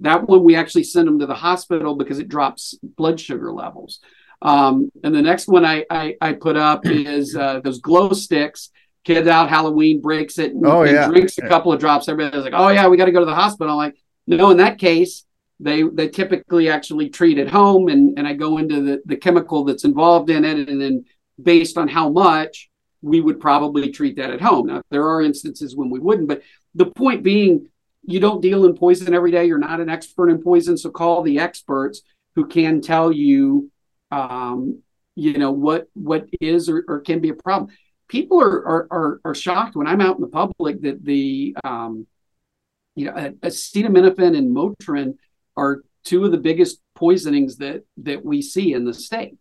that 0.00 0.26
one 0.26 0.42
we 0.42 0.56
actually 0.56 0.84
send 0.84 1.06
them 1.06 1.18
to 1.18 1.26
the 1.26 1.34
hospital 1.34 1.96
because 1.96 2.18
it 2.18 2.28
drops 2.28 2.78
blood 2.82 3.20
sugar 3.20 3.52
levels." 3.52 4.00
Um, 4.40 4.90
and 5.02 5.14
the 5.14 5.22
next 5.22 5.48
one 5.48 5.64
I, 5.64 5.84
I, 5.90 6.16
I 6.20 6.32
put 6.34 6.56
up 6.56 6.82
is 6.86 7.36
uh, 7.36 7.60
those 7.60 7.80
glow 7.80 8.12
sticks. 8.12 8.70
Kids 9.04 9.26
out 9.26 9.48
Halloween 9.48 10.02
breaks 10.02 10.38
it 10.38 10.52
and, 10.52 10.66
oh, 10.66 10.82
yeah. 10.82 11.04
and 11.04 11.12
drinks 11.14 11.38
a 11.38 11.48
couple 11.48 11.72
of 11.72 11.80
drops. 11.80 12.08
Everybody's 12.08 12.44
like, 12.44 12.52
"Oh 12.54 12.68
yeah, 12.68 12.88
we 12.88 12.98
got 12.98 13.06
to 13.06 13.12
go 13.12 13.20
to 13.20 13.26
the 13.26 13.34
hospital." 13.34 13.72
I'm 13.72 13.78
like, 13.78 13.96
no, 14.26 14.50
in 14.50 14.58
that 14.58 14.76
case, 14.76 15.24
they 15.60 15.82
they 15.82 16.08
typically 16.08 16.68
actually 16.68 17.08
treat 17.08 17.38
at 17.38 17.48
home, 17.48 17.88
and 17.88 18.18
and 18.18 18.28
I 18.28 18.34
go 18.34 18.58
into 18.58 18.82
the 18.82 19.02
the 19.06 19.16
chemical 19.16 19.64
that's 19.64 19.84
involved 19.84 20.28
in 20.28 20.44
it, 20.44 20.68
and 20.68 20.80
then 20.80 21.06
based 21.42 21.78
on 21.78 21.88
how 21.88 22.10
much, 22.10 22.68
we 23.00 23.20
would 23.20 23.40
probably 23.40 23.90
treat 23.90 24.16
that 24.16 24.30
at 24.30 24.42
home. 24.42 24.66
Now 24.66 24.82
there 24.90 25.08
are 25.08 25.22
instances 25.22 25.74
when 25.74 25.88
we 25.88 26.00
wouldn't, 26.00 26.28
but 26.28 26.42
the 26.74 26.86
point 26.86 27.22
being, 27.22 27.68
you 28.04 28.20
don't 28.20 28.42
deal 28.42 28.66
in 28.66 28.76
poison 28.76 29.14
every 29.14 29.30
day. 29.30 29.46
You're 29.46 29.58
not 29.58 29.80
an 29.80 29.88
expert 29.88 30.28
in 30.28 30.42
poison, 30.42 30.76
so 30.76 30.90
call 30.90 31.22
the 31.22 31.38
experts 31.38 32.02
who 32.34 32.46
can 32.46 32.82
tell 32.82 33.10
you 33.10 33.70
um, 34.10 34.82
you 35.14 35.38
know 35.38 35.50
what 35.50 35.88
what 35.94 36.26
is 36.40 36.68
or, 36.68 36.84
or, 36.88 37.00
can 37.00 37.20
be 37.20 37.30
a 37.30 37.34
problem. 37.34 37.70
People 38.08 38.40
are, 38.40 38.66
are, 38.66 38.88
are 38.90 39.20
are 39.24 39.34
shocked 39.34 39.76
when 39.76 39.86
I'm 39.86 40.00
out 40.00 40.16
in 40.16 40.22
the 40.22 40.28
public 40.28 40.82
that 40.82 41.04
the 41.04 41.56
um, 41.64 42.06
you 42.94 43.06
know 43.06 43.12
acetaminophen 43.12 44.36
and 44.36 44.56
Motrin 44.56 45.14
are 45.56 45.82
two 46.04 46.24
of 46.24 46.30
the 46.30 46.38
biggest 46.38 46.80
poisonings 46.94 47.56
that 47.58 47.84
that 47.98 48.24
we 48.24 48.42
see 48.42 48.72
in 48.72 48.84
the 48.84 48.94
state. 48.94 49.36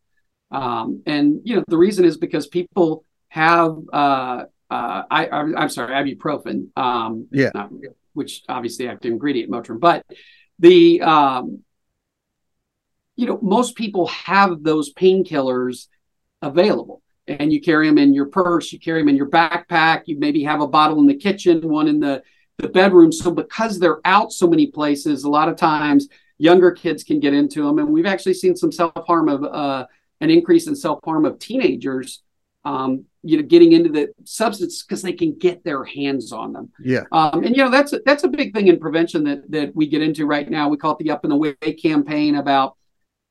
Um, 0.51 1.03
and 1.06 1.41
you 1.43 1.56
know 1.56 1.63
the 1.67 1.77
reason 1.77 2.06
is 2.06 2.17
because 2.17 2.47
people 2.47 3.06
have 3.30 3.77
uh, 3.93 4.45
uh, 4.69 5.03
I, 5.10 5.30
I'm 5.30 5.69
sorry 5.69 5.93
ibuprofen. 5.93 6.69
Um, 6.75 7.27
yeah. 7.32 7.51
Not, 7.53 7.71
which 8.13 8.43
obviously 8.49 8.88
active 8.88 9.12
ingredient 9.12 9.51
Motrin, 9.51 9.80
but 9.80 10.03
the 10.58 11.01
um, 11.01 11.63
you 13.17 13.25
know, 13.25 13.39
most 13.41 13.75
people 13.75 14.08
have 14.08 14.63
those 14.63 14.93
painkillers 14.93 15.88
available 16.41 17.01
and 17.27 17.51
you 17.51 17.60
carry 17.60 17.88
them 17.88 17.97
in 17.97 18.13
your 18.13 18.27
purse, 18.27 18.71
you 18.71 18.80
carry 18.80 19.01
them 19.01 19.10
in 19.10 19.17
your 19.17 19.30
backpack, 19.30 20.03
you 20.06 20.17
maybe 20.17 20.43
have 20.43 20.62
a 20.62 20.67
bottle 20.67 20.99
in 20.99 21.08
the 21.08 21.15
kitchen, 21.15 21.67
one 21.67 21.88
in 21.88 21.99
the, 21.99 22.23
the 22.60 22.69
bedroom. 22.69 23.12
So 23.12 23.32
because 23.32 23.80
they're 23.80 23.99
out 24.06 24.32
so 24.32 24.47
many 24.47 24.67
places, 24.67 25.23
a 25.23 25.30
lot 25.30 25.49
of 25.49 25.58
times 25.58 26.08
younger 26.38 26.71
kids 26.71 27.03
can 27.03 27.19
get 27.19 27.34
into 27.34 27.63
them. 27.63 27.80
And 27.80 27.89
we've 27.89 28.06
actually 28.06 28.36
seen 28.36 28.56
some 28.56 28.71
self-harm 28.71 29.27
of 29.27 29.43
uh, 29.43 29.88
an 30.21 30.30
increase 30.30 30.67
in 30.67 30.75
self-harm 30.75 31.25
of 31.25 31.39
teenagers, 31.39 32.21
um, 32.65 33.06
you 33.23 33.38
know, 33.38 33.43
getting 33.43 33.71
into 33.71 33.89
the 33.89 34.13
substance 34.25 34.84
because 34.84 35.01
they 35.01 35.13
can 35.13 35.38
get 35.38 35.63
their 35.63 35.84
hands 35.84 36.32
on 36.32 36.53
them. 36.53 36.69
Yeah. 36.80 37.03
Um, 37.12 37.43
and 37.43 37.58
you 37.58 37.63
know, 37.63 37.71
that's, 37.71 37.93
that's 38.06 38.23
a 38.23 38.30
big 38.30 38.53
thing 38.53 38.67
in 38.67 38.80
prevention 38.80 39.23
that, 39.23 39.49
that 39.51 39.75
we 39.75 39.88
get 39.88 40.03
into 40.03 40.27
right 40.27 40.47
now. 40.47 40.69
We 40.69 40.77
call 40.77 40.91
it 40.91 40.99
the 40.99 41.10
up 41.10 41.23
and 41.23 41.34
away 41.34 41.56
campaign 41.82 42.36
about 42.36 42.77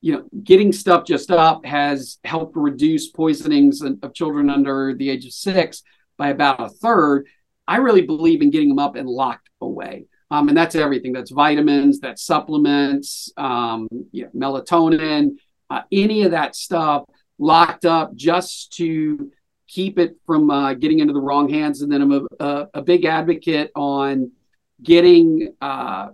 you 0.01 0.13
know, 0.13 0.25
getting 0.45 0.73
stuff 0.73 1.05
just 1.05 1.31
up 1.31 1.65
has 1.65 2.19
helped 2.25 2.57
reduce 2.57 3.11
poisonings 3.11 3.83
of 3.83 4.15
children 4.15 4.51
under 4.51 4.95
the 4.95 5.11
age 5.11 5.27
of 5.27 5.33
six 5.33 5.83
by 6.17 6.29
about 6.29 6.61
a 6.61 6.69
third. 6.69 7.27
I 7.67 7.77
really 7.79 8.03
believe 8.03 8.43
in 8.43 8.51
getting 8.51 8.69
them 8.69 8.79
up 8.79 8.97
and 8.97 9.09
locked 9.09 9.49
away. 9.61 10.07
Um, 10.31 10.49
and 10.49 10.57
that's 10.57 10.75
everything. 10.75 11.13
That's 11.13 11.31
vitamins, 11.31 12.01
that's 12.01 12.23
supplements, 12.23 13.33
um, 13.37 13.89
you 14.13 14.29
know, 14.33 14.51
melatonin, 14.51 15.37
uh, 15.71 15.83
any 15.91 16.23
of 16.23 16.33
that 16.33 16.57
stuff 16.57 17.05
locked 17.39 17.85
up 17.85 18.15
just 18.15 18.73
to 18.75 19.31
keep 19.69 19.99
it 19.99 20.17
from 20.27 20.51
uh, 20.51 20.75
getting 20.75 21.01
into 21.01 21.13
the 21.13 21.21
wrong 21.21 21.49
hands. 21.49 21.83
And 21.83 21.91
then 21.91 22.03
I'm 22.03 22.13
a, 22.13 22.23
a, 22.41 22.69
a 22.75 22.83
big 22.83 23.05
advocate 23.05 23.71
on 23.75 24.33
getting 24.83 25.55
uh, 25.61 26.09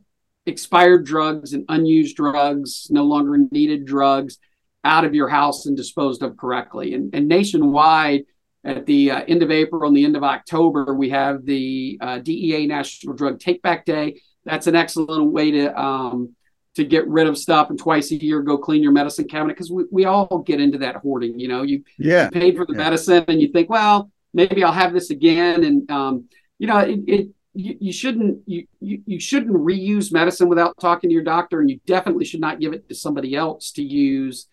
expired 0.46 1.07
drugs 1.07 1.52
and 1.52 1.64
unused 1.68 2.16
drugs, 2.16 2.88
no 2.90 3.05
longer 3.05 3.38
needed 3.50 3.87
drugs 3.87 4.38
out 4.85 5.05
of 5.05 5.14
your 5.14 5.28
house 5.28 5.66
and 5.66 5.76
disposed 5.76 6.22
of 6.22 6.37
correctly. 6.37 6.94
And, 6.94 7.14
and 7.14 7.28
nationwide, 7.28 8.24
at 8.64 8.87
the 8.87 9.11
uh, 9.11 9.24
end 9.26 9.42
of 9.42 9.50
April 9.50 9.87
and 9.88 9.96
the 9.96 10.05
end 10.05 10.16
of 10.16 10.22
October, 10.22 10.94
we 10.94 11.11
have 11.11 11.44
the 11.44 11.98
uh, 12.00 12.18
DEA 12.18 12.66
National 12.66 13.14
Drug 13.14 13.40
Take 13.40 13.61
Back 13.61 13.85
Day. 13.85 14.20
That's 14.44 14.68
an 14.68 14.76
excellent 14.76 15.33
way 15.33 15.50
to 15.52 15.81
um, 15.81 16.35
to 16.74 16.85
get 16.85 17.07
rid 17.07 17.26
of 17.26 17.37
stuff 17.37 17.70
and 17.70 17.78
twice 17.78 18.12
a 18.12 18.16
year 18.16 18.40
go 18.40 18.57
clean 18.57 18.83
your 18.83 18.92
medicine 18.92 19.28
cabinet 19.28 19.55
because 19.55 19.70
we, 19.70 19.85
we 19.90 20.05
all 20.07 20.38
get 20.38 20.61
into 20.61 20.78
that 20.78 20.96
hoarding. 20.96 21.38
You 21.38 21.48
know, 21.48 21.62
you, 21.62 21.85
yeah. 21.98 22.24
you 22.24 22.31
paid 22.31 22.57
for 22.57 22.64
the 22.64 22.72
yeah. 22.72 22.78
medicine 22.78 23.24
and 23.28 23.42
you 23.42 23.48
think, 23.48 23.68
well, 23.68 24.11
maybe 24.33 24.64
I'll 24.64 24.72
have 24.72 24.92
this 24.92 25.11
again. 25.11 25.64
And 25.64 25.90
um, 25.90 26.28
you 26.59 26.66
know, 26.66 26.78
it, 26.78 27.00
it 27.07 27.28
you, 27.54 27.76
you 27.80 27.92
shouldn't 27.92 28.40
you, 28.46 28.66
you, 28.80 29.02
you 29.04 29.20
shouldn't 29.20 29.54
reuse 29.54 30.12
medicine 30.12 30.48
without 30.48 30.74
talking 30.80 31.10
to 31.10 31.14
your 31.14 31.24
doctor 31.24 31.60
and 31.60 31.68
you 31.68 31.80
definitely 31.86 32.24
should 32.24 32.40
not 32.40 32.60
give 32.60 32.72
it 32.72 32.88
to 32.88 32.94
somebody 32.94 33.34
else 33.34 33.72
to 33.72 33.82
use 33.82 34.46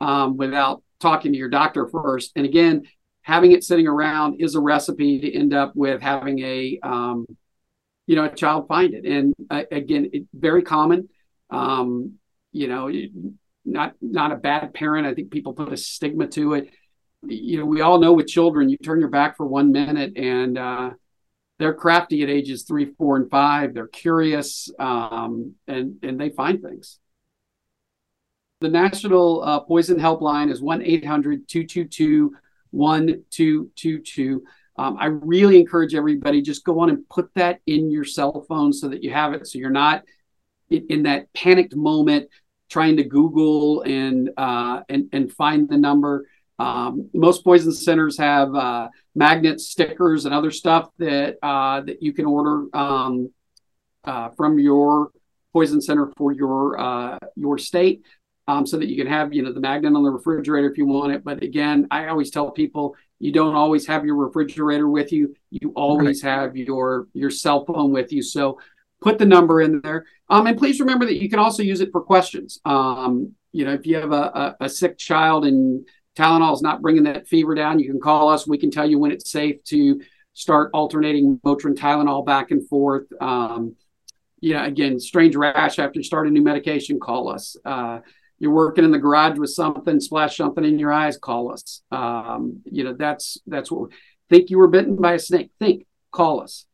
um, 0.00 0.36
without 0.36 0.82
talking 1.00 1.32
to 1.32 1.38
your 1.38 1.50
doctor 1.50 1.86
first. 1.86 2.32
And 2.36 2.46
again 2.46 2.84
having 3.22 3.52
it 3.52 3.62
sitting 3.62 3.86
around 3.86 4.40
is 4.40 4.54
a 4.54 4.60
recipe 4.60 5.20
to 5.20 5.34
end 5.34 5.52
up 5.52 5.72
with 5.74 6.00
having 6.00 6.38
a 6.38 6.78
um, 6.82 7.26
you 8.06 8.16
know 8.16 8.24
a 8.24 8.34
child 8.34 8.66
find 8.68 8.94
it. 8.94 9.04
And 9.04 9.34
uh, 9.50 9.64
again 9.70 10.10
it, 10.12 10.24
very 10.32 10.62
common. 10.62 11.08
Um, 11.50 12.14
you 12.52 12.68
know 12.68 12.90
not 13.66 13.94
not 14.00 14.32
a 14.32 14.36
bad 14.36 14.72
parent. 14.72 15.06
I 15.06 15.12
think 15.12 15.30
people 15.30 15.52
put 15.52 15.72
a 15.72 15.76
stigma 15.76 16.28
to 16.28 16.54
it. 16.54 16.70
You 17.26 17.58
know 17.58 17.66
we 17.66 17.82
all 17.82 17.98
know 17.98 18.14
with 18.14 18.26
children 18.26 18.70
you 18.70 18.78
turn 18.78 19.00
your 19.00 19.10
back 19.10 19.36
for 19.36 19.44
one 19.44 19.70
minute 19.70 20.16
and 20.16 20.56
uh, 20.56 20.90
they're 21.58 21.74
crafty 21.74 22.22
at 22.22 22.30
ages 22.30 22.62
three, 22.62 22.86
four, 22.96 23.16
and 23.16 23.30
five. 23.30 23.74
They're 23.74 23.88
curious, 23.88 24.70
um, 24.78 25.54
and 25.66 25.96
and 26.02 26.20
they 26.20 26.30
find 26.30 26.62
things. 26.62 26.98
The 28.60 28.68
National 28.68 29.42
uh, 29.42 29.60
Poison 29.60 29.98
Helpline 29.98 30.50
is 30.50 30.60
1 30.60 30.82
800 30.82 31.48
222 31.48 32.34
1222. 32.70 34.44
Um, 34.76 34.96
I 34.98 35.06
really 35.06 35.58
encourage 35.58 35.94
everybody 35.94 36.42
just 36.42 36.64
go 36.64 36.80
on 36.80 36.90
and 36.90 37.08
put 37.08 37.32
that 37.34 37.60
in 37.66 37.90
your 37.90 38.04
cell 38.04 38.44
phone 38.48 38.72
so 38.72 38.88
that 38.88 39.02
you 39.02 39.10
have 39.12 39.32
it, 39.32 39.46
so 39.46 39.58
you're 39.58 39.70
not 39.70 40.04
in, 40.70 40.86
in 40.88 41.02
that 41.04 41.32
panicked 41.32 41.74
moment 41.74 42.28
trying 42.68 42.96
to 42.96 43.04
Google 43.04 43.82
and 43.82 44.30
uh, 44.36 44.82
and 44.88 45.08
and 45.12 45.32
find 45.32 45.68
the 45.68 45.78
number. 45.78 46.26
Um, 46.58 47.08
most 47.14 47.44
poison 47.44 47.72
centers 47.72 48.18
have 48.18 48.54
uh, 48.54 48.88
magnet 49.14 49.60
stickers 49.60 50.24
and 50.24 50.34
other 50.34 50.50
stuff 50.50 50.90
that 50.98 51.38
uh, 51.42 51.82
that 51.82 52.02
you 52.02 52.12
can 52.12 52.26
order 52.26 52.66
um, 52.74 53.32
uh, 54.04 54.30
from 54.36 54.58
your 54.58 55.10
poison 55.52 55.80
center 55.80 56.12
for 56.16 56.32
your 56.32 56.78
uh, 56.78 57.18
your 57.36 57.58
state. 57.58 58.02
um, 58.48 58.66
so 58.66 58.78
that 58.78 58.88
you 58.88 58.96
can 58.96 59.06
have 59.06 59.32
you 59.32 59.42
know 59.42 59.52
the 59.52 59.60
magnet 59.60 59.94
on 59.94 60.02
the 60.02 60.10
refrigerator 60.10 60.68
if 60.70 60.78
you 60.78 60.86
want 60.86 61.12
it. 61.12 61.22
But 61.22 61.42
again, 61.42 61.86
I 61.90 62.08
always 62.08 62.30
tell 62.30 62.50
people 62.50 62.96
you 63.20 63.30
don't 63.30 63.54
always 63.54 63.86
have 63.86 64.06
your 64.06 64.16
refrigerator 64.16 64.88
with 64.88 65.12
you. 65.12 65.34
You 65.50 65.72
always 65.76 66.24
right. 66.24 66.32
have 66.32 66.56
your 66.56 67.08
your 67.12 67.30
cell 67.30 67.64
phone 67.66 67.92
with 67.92 68.10
you. 68.10 68.22
So 68.22 68.58
put 69.02 69.18
the 69.18 69.26
number 69.26 69.60
in 69.60 69.80
there. 69.82 70.06
Um, 70.30 70.46
and 70.46 70.58
please 70.58 70.80
remember 70.80 71.04
that 71.04 71.22
you 71.22 71.28
can 71.28 71.38
also 71.38 71.62
use 71.62 71.80
it 71.80 71.92
for 71.92 72.00
questions. 72.00 72.58
Um, 72.64 73.34
you 73.52 73.64
know, 73.64 73.72
if 73.72 73.86
you 73.86 73.96
have 73.96 74.12
a, 74.12 74.56
a, 74.60 74.64
a 74.64 74.68
sick 74.68 74.98
child 74.98 75.44
and 75.44 75.86
Tylenol 76.18 76.54
is 76.54 76.62
not 76.62 76.82
bringing 76.82 77.04
that 77.04 77.28
fever 77.28 77.54
down, 77.54 77.78
you 77.78 77.90
can 77.90 78.00
call 78.00 78.28
us. 78.28 78.46
We 78.46 78.58
can 78.58 78.70
tell 78.70 78.88
you 78.88 78.98
when 78.98 79.12
it's 79.12 79.30
safe 79.30 79.62
to 79.64 80.00
start 80.34 80.70
alternating 80.74 81.40
Motrin 81.44 81.74
Tylenol 81.74 82.26
back 82.26 82.50
and 82.50 82.68
forth. 82.68 83.06
Um, 83.20 83.76
you 84.40 84.54
know, 84.54 84.64
again, 84.64 85.00
strange 85.00 85.34
rash 85.34 85.78
after 85.78 85.98
you 85.98 86.04
start 86.04 86.28
a 86.28 86.30
new 86.30 86.42
medication, 86.42 87.00
call 87.00 87.28
us. 87.28 87.56
Uh, 87.64 88.00
you're 88.38 88.52
working 88.52 88.84
in 88.84 88.92
the 88.92 88.98
garage 88.98 89.38
with 89.38 89.50
something, 89.50 89.98
splash 89.98 90.36
something 90.36 90.64
in 90.64 90.78
your 90.78 90.92
eyes, 90.92 91.16
call 91.16 91.52
us. 91.52 91.82
Um, 91.90 92.60
you 92.64 92.84
know, 92.84 92.94
that's 92.94 93.38
that's 93.46 93.70
what 93.70 93.90
think 94.28 94.50
you 94.50 94.58
were 94.58 94.68
bitten 94.68 94.96
by 94.96 95.14
a 95.14 95.18
snake. 95.18 95.50
Think, 95.58 95.86
call 96.12 96.40
us. 96.40 96.66